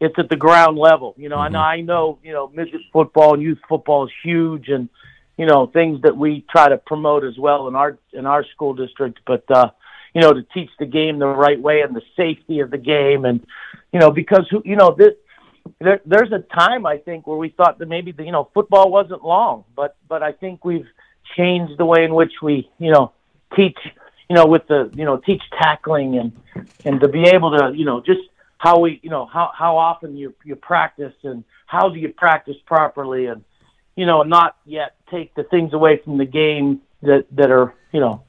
it's 0.00 0.18
at 0.18 0.28
the 0.28 0.36
ground 0.36 0.78
level 0.78 1.14
you 1.16 1.28
know 1.28 1.36
mm-hmm. 1.36 1.46
and 1.46 1.56
I 1.56 1.80
know 1.80 2.18
you 2.22 2.32
know 2.32 2.48
midget 2.48 2.82
football 2.92 3.34
and 3.34 3.42
youth 3.42 3.58
football 3.68 4.06
is 4.06 4.12
huge 4.22 4.68
and 4.68 4.88
you 5.36 5.46
know 5.46 5.66
things 5.66 6.02
that 6.02 6.16
we 6.16 6.44
try 6.50 6.68
to 6.68 6.78
promote 6.78 7.24
as 7.24 7.38
well 7.38 7.68
in 7.68 7.74
our 7.74 7.98
in 8.12 8.26
our 8.26 8.44
school 8.44 8.74
district 8.74 9.20
but 9.26 9.48
uh 9.50 9.70
you 10.14 10.20
know 10.20 10.32
to 10.32 10.42
teach 10.54 10.70
the 10.78 10.86
game 10.86 11.18
the 11.18 11.26
right 11.26 11.60
way 11.60 11.82
and 11.82 11.94
the 11.94 12.02
safety 12.16 12.60
of 12.60 12.70
the 12.70 12.78
game 12.78 13.24
and 13.24 13.44
you 13.92 14.00
know 14.00 14.10
because 14.10 14.46
who 14.50 14.62
you 14.64 14.76
know 14.76 14.94
this 14.96 15.14
there, 15.80 16.00
there's 16.04 16.32
a 16.32 16.38
time 16.38 16.86
I 16.86 16.98
think 16.98 17.26
where 17.26 17.36
we 17.36 17.48
thought 17.48 17.78
that 17.78 17.88
maybe 17.88 18.12
the, 18.12 18.24
you 18.24 18.32
know 18.32 18.50
football 18.54 18.90
wasn't 18.90 19.24
long, 19.24 19.64
but 19.74 19.96
but 20.08 20.22
I 20.22 20.32
think 20.32 20.64
we've 20.64 20.86
change 21.36 21.76
the 21.76 21.84
way 21.84 22.04
in 22.04 22.14
which 22.14 22.32
we, 22.42 22.70
you 22.78 22.90
know, 22.90 23.12
teach, 23.56 23.78
you 24.28 24.36
know, 24.36 24.46
with 24.46 24.66
the, 24.68 24.90
you 24.94 25.04
know, 25.04 25.16
teach 25.18 25.42
tackling 25.60 26.18
and 26.18 26.32
and 26.84 27.00
to 27.00 27.08
be 27.08 27.22
able 27.22 27.56
to, 27.56 27.72
you 27.74 27.84
know, 27.84 28.00
just 28.00 28.20
how 28.58 28.80
we, 28.80 29.00
you 29.02 29.10
know, 29.10 29.26
how 29.26 29.50
how 29.56 29.76
often 29.76 30.16
you 30.16 30.34
you 30.44 30.56
practice 30.56 31.14
and 31.22 31.44
how 31.66 31.88
do 31.88 31.98
you 31.98 32.12
practice 32.12 32.56
properly 32.66 33.26
and 33.26 33.44
you 33.96 34.06
know, 34.06 34.22
not 34.22 34.56
yet 34.66 34.96
take 35.10 35.34
the 35.34 35.44
things 35.44 35.72
away 35.72 36.00
from 36.04 36.18
the 36.18 36.24
game 36.24 36.80
that 37.02 37.26
that 37.32 37.50
are, 37.50 37.74
you 37.92 38.00
know, 38.00 38.22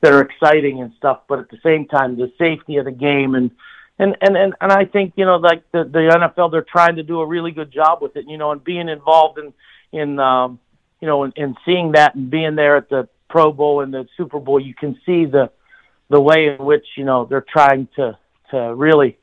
that 0.00 0.12
are 0.12 0.20
exciting 0.20 0.80
and 0.80 0.92
stuff, 0.96 1.20
but 1.28 1.38
at 1.38 1.48
the 1.50 1.58
same 1.62 1.86
time 1.86 2.16
the 2.16 2.32
safety 2.38 2.76
of 2.76 2.84
the 2.84 2.92
game 2.92 3.34
and 3.34 3.50
and 3.98 4.16
and 4.20 4.36
and, 4.36 4.54
and 4.60 4.72
I 4.72 4.84
think 4.84 5.14
you 5.16 5.24
know 5.24 5.36
like 5.36 5.62
the 5.72 5.84
the 5.84 5.98
NFL 6.00 6.50
they're 6.50 6.62
trying 6.62 6.96
to 6.96 7.02
do 7.02 7.20
a 7.20 7.26
really 7.26 7.52
good 7.52 7.70
job 7.70 8.02
with 8.02 8.16
it, 8.16 8.26
you 8.26 8.36
know, 8.36 8.50
and 8.50 8.62
being 8.62 8.88
involved 8.88 9.38
in 9.38 9.52
in 9.92 10.18
um, 10.18 10.58
you 11.02 11.08
know 11.08 11.24
in, 11.24 11.32
in 11.36 11.56
seeing 11.66 11.92
that 11.92 12.14
and 12.14 12.30
being 12.30 12.54
there 12.54 12.76
at 12.76 12.88
the 12.88 13.08
Pro 13.28 13.52
Bowl 13.52 13.80
and 13.80 13.92
the 13.92 14.06
Super 14.16 14.40
Bowl, 14.40 14.58
you 14.58 14.74
can 14.74 14.98
see 15.04 15.26
the 15.26 15.50
the 16.08 16.20
way 16.20 16.46
in 16.46 16.64
which 16.64 16.86
you 16.96 17.04
know 17.04 17.26
they're 17.26 17.44
trying 17.46 17.88
to 17.96 18.16
to 18.52 18.74
really, 18.74 19.18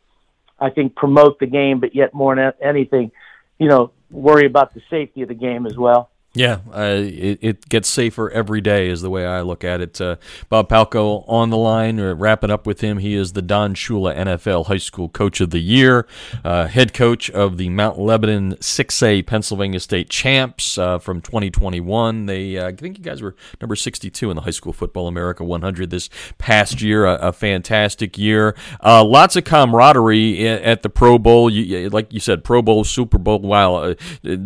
I 0.60 0.70
think, 0.70 0.96
promote 0.96 1.40
the 1.40 1.46
game, 1.48 1.80
but 1.80 1.96
yet 1.96 2.14
more 2.14 2.36
than 2.36 2.52
anything, 2.62 3.12
you 3.60 3.68
know, 3.68 3.92
worry 4.12 4.46
about 4.46 4.74
the 4.74 4.82
safety 4.90 5.22
of 5.22 5.30
the 5.30 5.36
game 5.36 5.66
as 5.66 5.78
well. 5.78 6.10
Yeah, 6.34 6.60
uh, 6.72 6.94
it, 6.96 7.40
it, 7.42 7.70
gets 7.70 7.90
safer 7.90 8.30
every 8.30 8.62
day, 8.62 8.90
is 8.90 9.02
the 9.02 9.10
way 9.10 9.26
I 9.26 9.42
look 9.42 9.64
at 9.64 9.82
it. 9.82 10.00
Uh, 10.00 10.18
Bob 10.48 10.70
Palko 10.70 11.26
on 11.28 11.50
the 11.50 11.58
line, 11.58 12.00
uh, 12.00 12.14
wrapping 12.14 12.52
up 12.52 12.68
with 12.68 12.82
him. 12.82 13.00
He 13.00 13.16
is 13.16 13.34
the 13.34 13.42
Don 13.42 13.74
Shula 13.74 14.16
NFL 14.16 14.68
High 14.68 14.78
School 14.78 15.10
Coach 15.10 15.42
of 15.42 15.50
the 15.50 15.60
Year, 15.60 16.06
uh, 16.46 16.68
head 16.68 16.94
coach 16.94 17.32
of 17.32 17.58
the 17.58 17.70
Mount 17.70 17.98
Lebanon 17.98 18.54
6A 18.58 19.26
Pennsylvania 19.26 19.80
State 19.80 20.12
Champs 20.12 20.78
uh, 20.78 21.00
from 21.00 21.20
2021. 21.20 22.28
They, 22.28 22.64
I 22.64 22.76
think 22.76 23.00
you 23.00 23.04
guys 23.04 23.24
were 23.24 23.36
number 23.60 23.76
62 23.76 24.30
in 24.30 24.36
the 24.36 24.44
High 24.44 24.52
School 24.52 24.72
Football 24.72 25.08
America 25.08 25.44
100 25.44 25.90
this 25.90 26.12
past 26.38 26.80
year. 26.80 27.08
A, 27.08 27.16
a 27.16 27.34
fantastic 27.34 28.20
year. 28.20 28.56
lots 28.84 29.36
of 29.36 29.46
camaraderie 29.46 30.48
at 30.48 30.84
the 30.84 30.90
Pro 30.90 31.18
Bowl. 31.18 31.50
You, 31.50 31.90
like 31.90 32.14
you 32.14 32.20
said, 32.20 32.44
Pro 32.44 32.62
Bowl, 32.62 32.84
Super 32.84 33.18
Bowl. 33.18 33.40
Wow, 33.40 33.96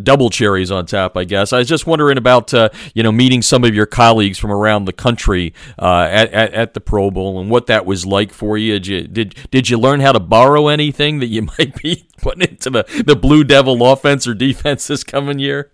double 0.01 0.29
cherries 0.29 0.71
on 0.71 0.85
top, 0.85 1.17
I 1.17 1.25
guess. 1.25 1.51
I 1.51 1.72
just 1.73 1.87
wondering 1.87 2.17
about 2.17 2.53
uh, 2.53 2.69
you 2.93 3.03
know 3.03 3.11
meeting 3.11 3.41
some 3.41 3.63
of 3.63 3.73
your 3.73 3.85
colleagues 3.85 4.37
from 4.37 4.51
around 4.51 4.85
the 4.85 4.93
country 4.93 5.53
uh, 5.79 6.07
at, 6.09 6.31
at, 6.31 6.53
at 6.53 6.73
the 6.73 6.81
Pro 6.81 7.11
Bowl 7.11 7.39
and 7.39 7.49
what 7.49 7.67
that 7.67 7.85
was 7.85 8.05
like 8.05 8.31
for 8.31 8.57
you. 8.57 8.73
Did 8.73 8.87
you 8.87 9.07
did 9.07 9.35
did 9.51 9.69
you 9.69 9.77
learn 9.77 9.99
how 9.99 10.11
to 10.11 10.19
borrow 10.19 10.67
anything 10.67 11.19
that 11.19 11.27
you 11.27 11.41
might 11.57 11.75
be 11.81 12.07
putting 12.21 12.49
into 12.49 12.69
the 12.69 13.03
the 13.05 13.15
Blue 13.15 13.43
Devil 13.43 13.85
offense 13.91 14.27
or 14.27 14.33
defense 14.33 14.87
this 14.87 15.03
coming 15.03 15.39
year? 15.39 15.71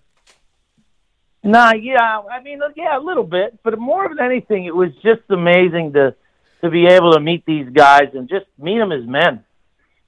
Nah, 1.43 1.73
yeah, 1.73 2.21
I 2.29 2.41
mean, 2.41 2.59
yeah, 2.75 2.97
a 2.97 2.99
little 2.99 3.23
bit, 3.23 3.59
but 3.63 3.79
more 3.79 4.09
than 4.09 4.19
anything, 4.19 4.65
it 4.65 4.75
was 4.75 4.89
just 5.01 5.21
amazing 5.29 5.93
to 5.93 6.15
to 6.61 6.69
be 6.69 6.87
able 6.87 7.13
to 7.13 7.19
meet 7.21 7.45
these 7.45 7.69
guys 7.69 8.09
and 8.13 8.27
just 8.27 8.45
meet 8.57 8.77
them 8.77 8.91
as 8.91 9.05
men, 9.05 9.43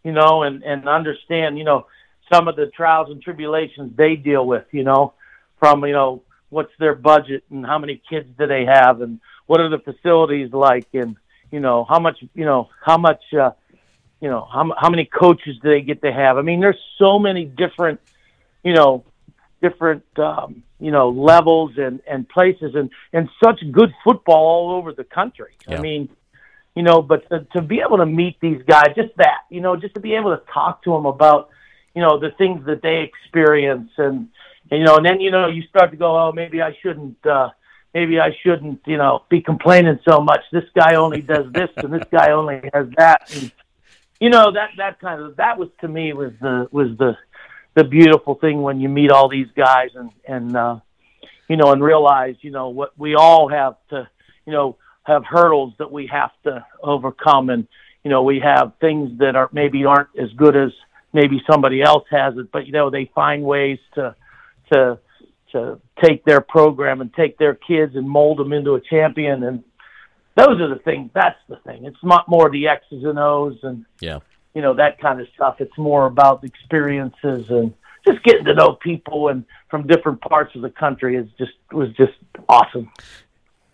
you 0.04 0.12
know, 0.12 0.44
and 0.44 0.64
and 0.64 0.90
understand, 0.90 1.58
you 1.58 1.64
know, 1.64 1.88
some 2.32 2.48
of 2.48 2.56
the 2.56 2.68
trials 2.68 3.10
and 3.10 3.22
tribulations 3.22 3.96
they 3.96 4.16
deal 4.16 4.46
with, 4.46 4.66
you 4.72 4.84
know, 4.84 5.14
from 5.62 5.86
you 5.86 5.94
know 5.94 6.24
what's 6.50 6.74
their 6.80 6.96
budget 6.96 7.46
and 7.50 7.66
how 7.66 7.80
many 7.80 8.02
kids 8.10 8.28
do 8.38 8.48
they 8.48 8.66
have 8.66 9.00
and 9.00 9.22
what 9.46 9.62
are 9.62 9.70
the 9.70 9.80
facilities 9.80 10.52
like 10.52 10.88
and 10.94 11.16
you 11.52 11.60
know 11.60 11.86
how 11.88 12.00
much 12.00 12.18
you 12.34 12.46
know 12.46 12.70
how 12.84 12.98
much 12.98 13.22
uh, 13.34 13.52
you 14.20 14.30
know 14.30 14.48
how 14.52 14.74
how 14.78 14.90
many 14.90 15.06
coaches 15.06 15.58
do 15.62 15.70
they 15.70 15.82
get 15.82 16.02
to 16.02 16.12
have? 16.12 16.38
I 16.38 16.42
mean, 16.42 16.60
there's 16.60 16.80
so 16.98 17.20
many 17.20 17.46
different 17.46 18.00
you 18.64 18.74
know 18.74 19.04
different 19.62 20.04
um, 20.18 20.64
you 20.80 20.92
know 20.92 21.10
levels 21.10 21.72
and 21.78 22.02
and 22.08 22.28
places 22.28 22.76
and 22.76 22.90
and 23.14 23.30
such 23.44 23.60
good 23.72 23.94
football 24.04 24.46
all 24.46 24.78
over 24.78 24.94
the 24.94 25.04
country. 25.04 25.54
Yeah. 25.68 25.78
I 25.78 25.82
mean, 25.82 26.10
you 26.76 26.84
know, 26.84 27.02
but 27.02 27.28
to, 27.30 27.46
to 27.54 27.62
be 27.62 27.82
able 27.86 27.98
to 27.98 28.06
meet 28.06 28.40
these 28.40 28.62
guys, 28.66 28.96
just 28.96 29.16
that, 29.18 29.42
you 29.50 29.60
know, 29.60 29.76
just 29.76 29.96
to 29.96 30.00
be 30.00 30.16
able 30.16 30.36
to 30.36 30.44
talk 30.54 30.84
to 30.84 30.92
them 30.92 31.06
about 31.06 31.50
you 31.96 32.02
know 32.02 32.20
the 32.20 32.32
things 32.38 32.66
that 32.68 32.82
they 32.82 33.02
experience 33.02 33.92
and 33.98 34.30
and, 34.72 34.80
you 34.80 34.86
know, 34.86 34.96
and 34.96 35.06
then 35.06 35.20
you 35.20 35.32
know 35.32 35.48
you 35.48 35.62
start 35.64 35.92
to 35.92 35.98
go, 35.98 36.18
oh, 36.18 36.32
maybe 36.32 36.62
I 36.62 36.76
shouldn't, 36.82 37.24
uh, 37.26 37.50
maybe 37.94 38.20
I 38.20 38.36
shouldn't, 38.42 38.82
you 38.88 38.98
know, 38.98 39.24
be 39.30 39.42
complaining 39.42 40.00
so 40.08 40.22
much. 40.22 40.40
This 40.52 40.64
guy 40.74 40.96
only 40.96 41.22
does 41.22 41.52
this, 41.52 41.70
and 41.78 41.94
this 41.94 42.08
guy 42.10 42.32
only 42.32 42.62
has 42.74 42.88
that, 42.98 43.32
and 43.36 43.52
you 44.22 44.30
know 44.30 44.52
that 44.52 44.70
that 44.78 45.00
kind 45.02 45.22
of 45.22 45.36
that 45.38 45.58
was 45.58 45.70
to 45.82 45.88
me 45.88 46.14
was 46.14 46.32
the 46.40 46.70
was 46.72 46.98
the 46.98 47.18
the 47.74 47.84
beautiful 47.84 48.36
thing 48.36 48.62
when 48.62 48.80
you 48.80 48.88
meet 48.88 49.12
all 49.12 49.28
these 49.28 49.48
guys 49.56 49.90
and 49.96 50.12
and 50.28 50.56
uh, 50.56 50.80
you 51.50 51.58
know 51.58 51.72
and 51.74 51.84
realize 51.84 52.36
you 52.42 52.52
know 52.52 52.70
what 52.70 52.98
we 52.98 53.16
all 53.16 53.50
have 53.50 53.76
to 53.90 54.08
you 54.46 54.54
know 54.54 54.78
have 55.04 55.26
hurdles 55.26 55.74
that 55.80 55.92
we 55.92 56.08
have 56.08 56.32
to 56.44 56.64
overcome 56.84 57.50
and 57.50 57.68
you 58.04 58.12
know 58.12 58.24
we 58.24 58.40
have 58.40 58.74
things 58.80 59.18
that 59.20 59.36
are 59.36 59.50
maybe 59.52 59.84
aren't 59.86 60.10
as 60.18 60.32
good 60.34 60.56
as 60.56 60.72
maybe 61.14 61.42
somebody 61.50 61.82
else 61.82 62.06
has 62.12 62.38
it 62.38 62.52
but 62.52 62.68
you 62.68 62.72
know 62.72 62.90
they 62.90 63.10
find 63.16 63.44
ways 63.44 63.80
to 63.96 64.16
to 64.72 65.00
to 65.52 65.80
take 66.02 66.24
their 66.24 66.42
program 66.42 67.02
and 67.02 67.14
take 67.14 67.38
their 67.38 67.56
kids 67.56 67.96
and 67.96 68.10
mold 68.10 68.38
them 68.40 68.54
into 68.54 68.76
a 68.76 68.82
champion. 68.82 69.44
And 69.44 69.64
those 70.36 70.62
are 70.62 70.70
the 70.70 70.80
things 70.84 71.12
that's 71.14 71.40
the 71.50 71.58
thing. 71.58 71.86
It's 71.86 72.04
not 72.04 72.30
more 72.30 72.50
the 72.50 72.68
x's 72.68 73.04
and 73.04 73.20
o's 73.20 73.58
and 73.64 73.86
yeah. 74.00 74.20
you 74.54 74.62
know 74.62 74.74
that 74.76 75.00
kind 75.00 75.20
of 75.20 75.28
stuff. 75.36 75.58
It's 75.60 75.78
more 75.78 76.06
about 76.06 76.44
experiences 76.44 77.50
and 77.50 77.74
just 78.06 78.24
getting 78.24 78.46
to 78.46 78.54
know 78.54 78.74
people 78.74 79.28
and 79.28 79.46
from 79.70 79.88
different 79.88 80.22
parts 80.22 80.56
of 80.56 80.62
the 80.62 80.70
country 80.70 81.16
is 81.16 81.28
just 81.38 81.54
was 81.72 81.90
just 81.94 82.14
awesome 82.50 82.90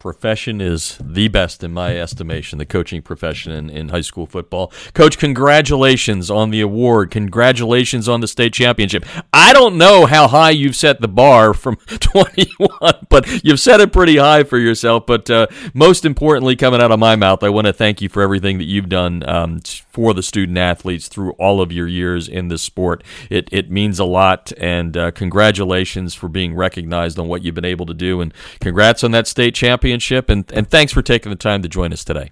profession 0.08 0.62
is 0.62 0.98
the 1.04 1.28
best 1.28 1.65
in 1.65 1.74
my 1.74 2.00
estimation, 2.00 2.58
the 2.60 2.65
coaching 2.65 3.02
profession 3.02 3.52
in, 3.52 3.70
in 3.70 3.89
high 3.89 4.00
school 4.00 4.26
football. 4.26 4.72
Coach, 4.93 5.17
congratulations 5.17 6.32
on 6.32 6.50
the 6.50 6.62
award. 6.62 7.12
Congratulations 7.12 8.08
on 8.08 8.22
the 8.22 8.28
state 8.28 8.54
championship. 8.54 9.06
I 9.34 9.52
don't 9.52 9.78
know 9.78 10.06
how 10.06 10.30
high 10.30 10.52
you've 10.52 10.78
set 10.78 11.02
the 11.02 11.10
bar 11.10 11.54
from 11.54 11.76
21, 11.88 12.70
but 13.10 13.43
you've 13.43 13.60
set 13.60 13.82
it 13.82 13.91
pretty 13.91 14.15
high 14.15 14.46
for 14.46 14.58
yourself. 14.58 15.06
But 15.06 15.30
uh, 15.30 15.48
most 15.74 16.06
importantly, 16.06 16.56
coming 16.56 16.82
out 16.82 16.93
of 16.93 17.00
my 17.00 17.17
mouth, 17.17 17.43
I 17.43 17.50
want 17.50 17.67
to 17.67 17.74
thank 17.74 18.02
you 18.02 18.08
for 18.08 18.22
everything 18.22 18.60
that 18.60 18.63
you've 18.63 18.88
done 18.88 19.28
um, 19.28 19.60
for 19.89 20.13
the 20.13 20.24
student 20.24 20.58
athletes 20.58 21.10
through 21.10 21.32
all 21.32 21.60
of 21.60 21.74
your 21.74 21.88
years 21.88 22.30
in 22.30 22.48
this 22.48 22.62
sport. 22.62 23.04
It, 23.30 23.50
it 23.52 23.70
means 23.70 24.00
a 24.00 24.06
lot, 24.06 24.54
and 24.58 24.96
uh, 24.96 25.12
congratulations 25.12 26.15
for 26.15 26.30
being 26.30 26.56
recognized 26.56 27.20
on 27.20 27.28
what 27.28 27.43
you've 27.43 27.56
been 27.56 27.65
able 27.65 27.88
to 27.88 27.93
do. 27.93 28.22
And 28.22 28.34
congrats 28.62 29.04
on 29.04 29.12
that 29.12 29.28
state 29.28 29.54
championship, 29.99 30.29
and, 30.29 30.51
and 30.57 30.69
thanks 30.69 30.93
for 30.93 31.01
taking 31.01 31.29
the 31.29 31.36
time 31.36 31.62
to 31.62 31.69
join 31.69 31.93
us 31.93 32.03
today. 32.03 32.31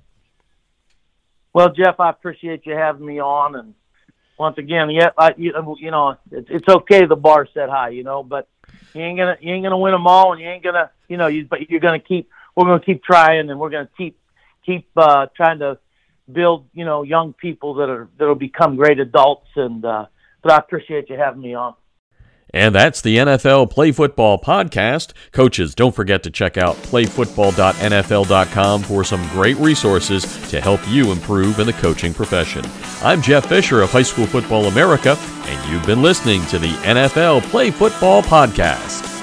Well, 1.54 1.72
Jeff, 1.72 2.00
I 2.00 2.10
appreciate 2.10 2.66
you 2.66 2.74
having 2.74 3.06
me 3.06 3.20
on, 3.20 3.56
and 3.56 3.74
once 4.38 4.58
again, 4.58 4.90
yeah, 4.90 5.10
I, 5.18 5.34
you, 5.38 5.54
you 5.80 5.92
know, 5.92 6.18
it's, 6.32 6.50
it's 6.50 6.68
okay 6.68 7.06
the 7.06 7.16
bar 7.16 7.48
set 7.54 7.70
high, 7.70 7.90
you 7.90 8.04
know, 8.04 8.24
but 8.24 8.48
you 8.94 9.02
ain't 9.02 9.18
gonna 9.18 9.38
you 9.40 9.54
ain't 9.54 9.64
gonna 9.64 9.78
win 9.78 9.94
them 9.94 10.08
all, 10.08 10.34
and 10.34 10.42
you 10.42 10.48
ain't 10.48 10.64
gonna, 10.64 10.92
you 11.08 11.18
know, 11.18 11.28
you 11.28 11.46
but 11.46 11.70
you're 11.70 11.80
gonna 11.80 12.00
keep 12.00 12.30
we're 12.56 12.66
gonna 12.66 12.80
keep 12.84 13.04
trying, 13.04 13.50
and 13.50 13.60
we're 13.60 13.70
gonna 13.70 13.90
keep 13.98 14.20
keep 14.66 14.90
uh, 14.98 15.28
trying 15.36 15.60
to 15.60 15.78
build, 16.32 16.68
you 16.74 16.86
know, 16.86 17.04
young 17.04 17.34
people 17.34 17.76
that 17.76 17.90
are 17.90 18.10
that'll 18.18 18.36
become 18.36 18.76
great 18.76 19.00
adults. 19.00 19.48
And 19.56 19.86
uh, 19.86 20.08
but 20.42 20.52
I 20.52 20.58
appreciate 20.58 21.10
you 21.10 21.18
having 21.18 21.42
me 21.42 21.54
on. 21.54 21.76
And 22.52 22.74
that's 22.74 23.02
the 23.02 23.18
NFL 23.18 23.70
Play 23.72 23.92
Football 23.92 24.40
podcast. 24.40 25.12
Coaches, 25.32 25.76
don't 25.76 25.96
forget 25.96 26.24
to 26.24 26.32
check 26.32 26.58
out 26.58 26.76
playfootball.nfl.com 26.78 28.84
for 28.84 29.04
some 29.04 29.28
great 29.30 29.58
resources 29.58 30.24
to 30.50 30.62
help 30.62 30.80
you 30.88 31.12
improve 31.12 31.60
in 31.60 31.68
the 31.68 31.74
coaching 31.74 32.14
profession. 32.14 32.64
I'm 33.02 33.22
Jeff 33.22 33.48
Fisher 33.48 33.82
of 33.82 33.92
High 33.92 34.04
School 34.04 34.28
Football 34.28 34.66
America, 34.66 35.18
and 35.20 35.72
you've 35.72 35.86
been 35.86 36.02
listening 36.02 36.46
to 36.48 36.60
the 36.60 36.72
NFL 36.84 37.42
Play 37.50 37.72
Football 37.72 38.24
podcast. 38.24 39.15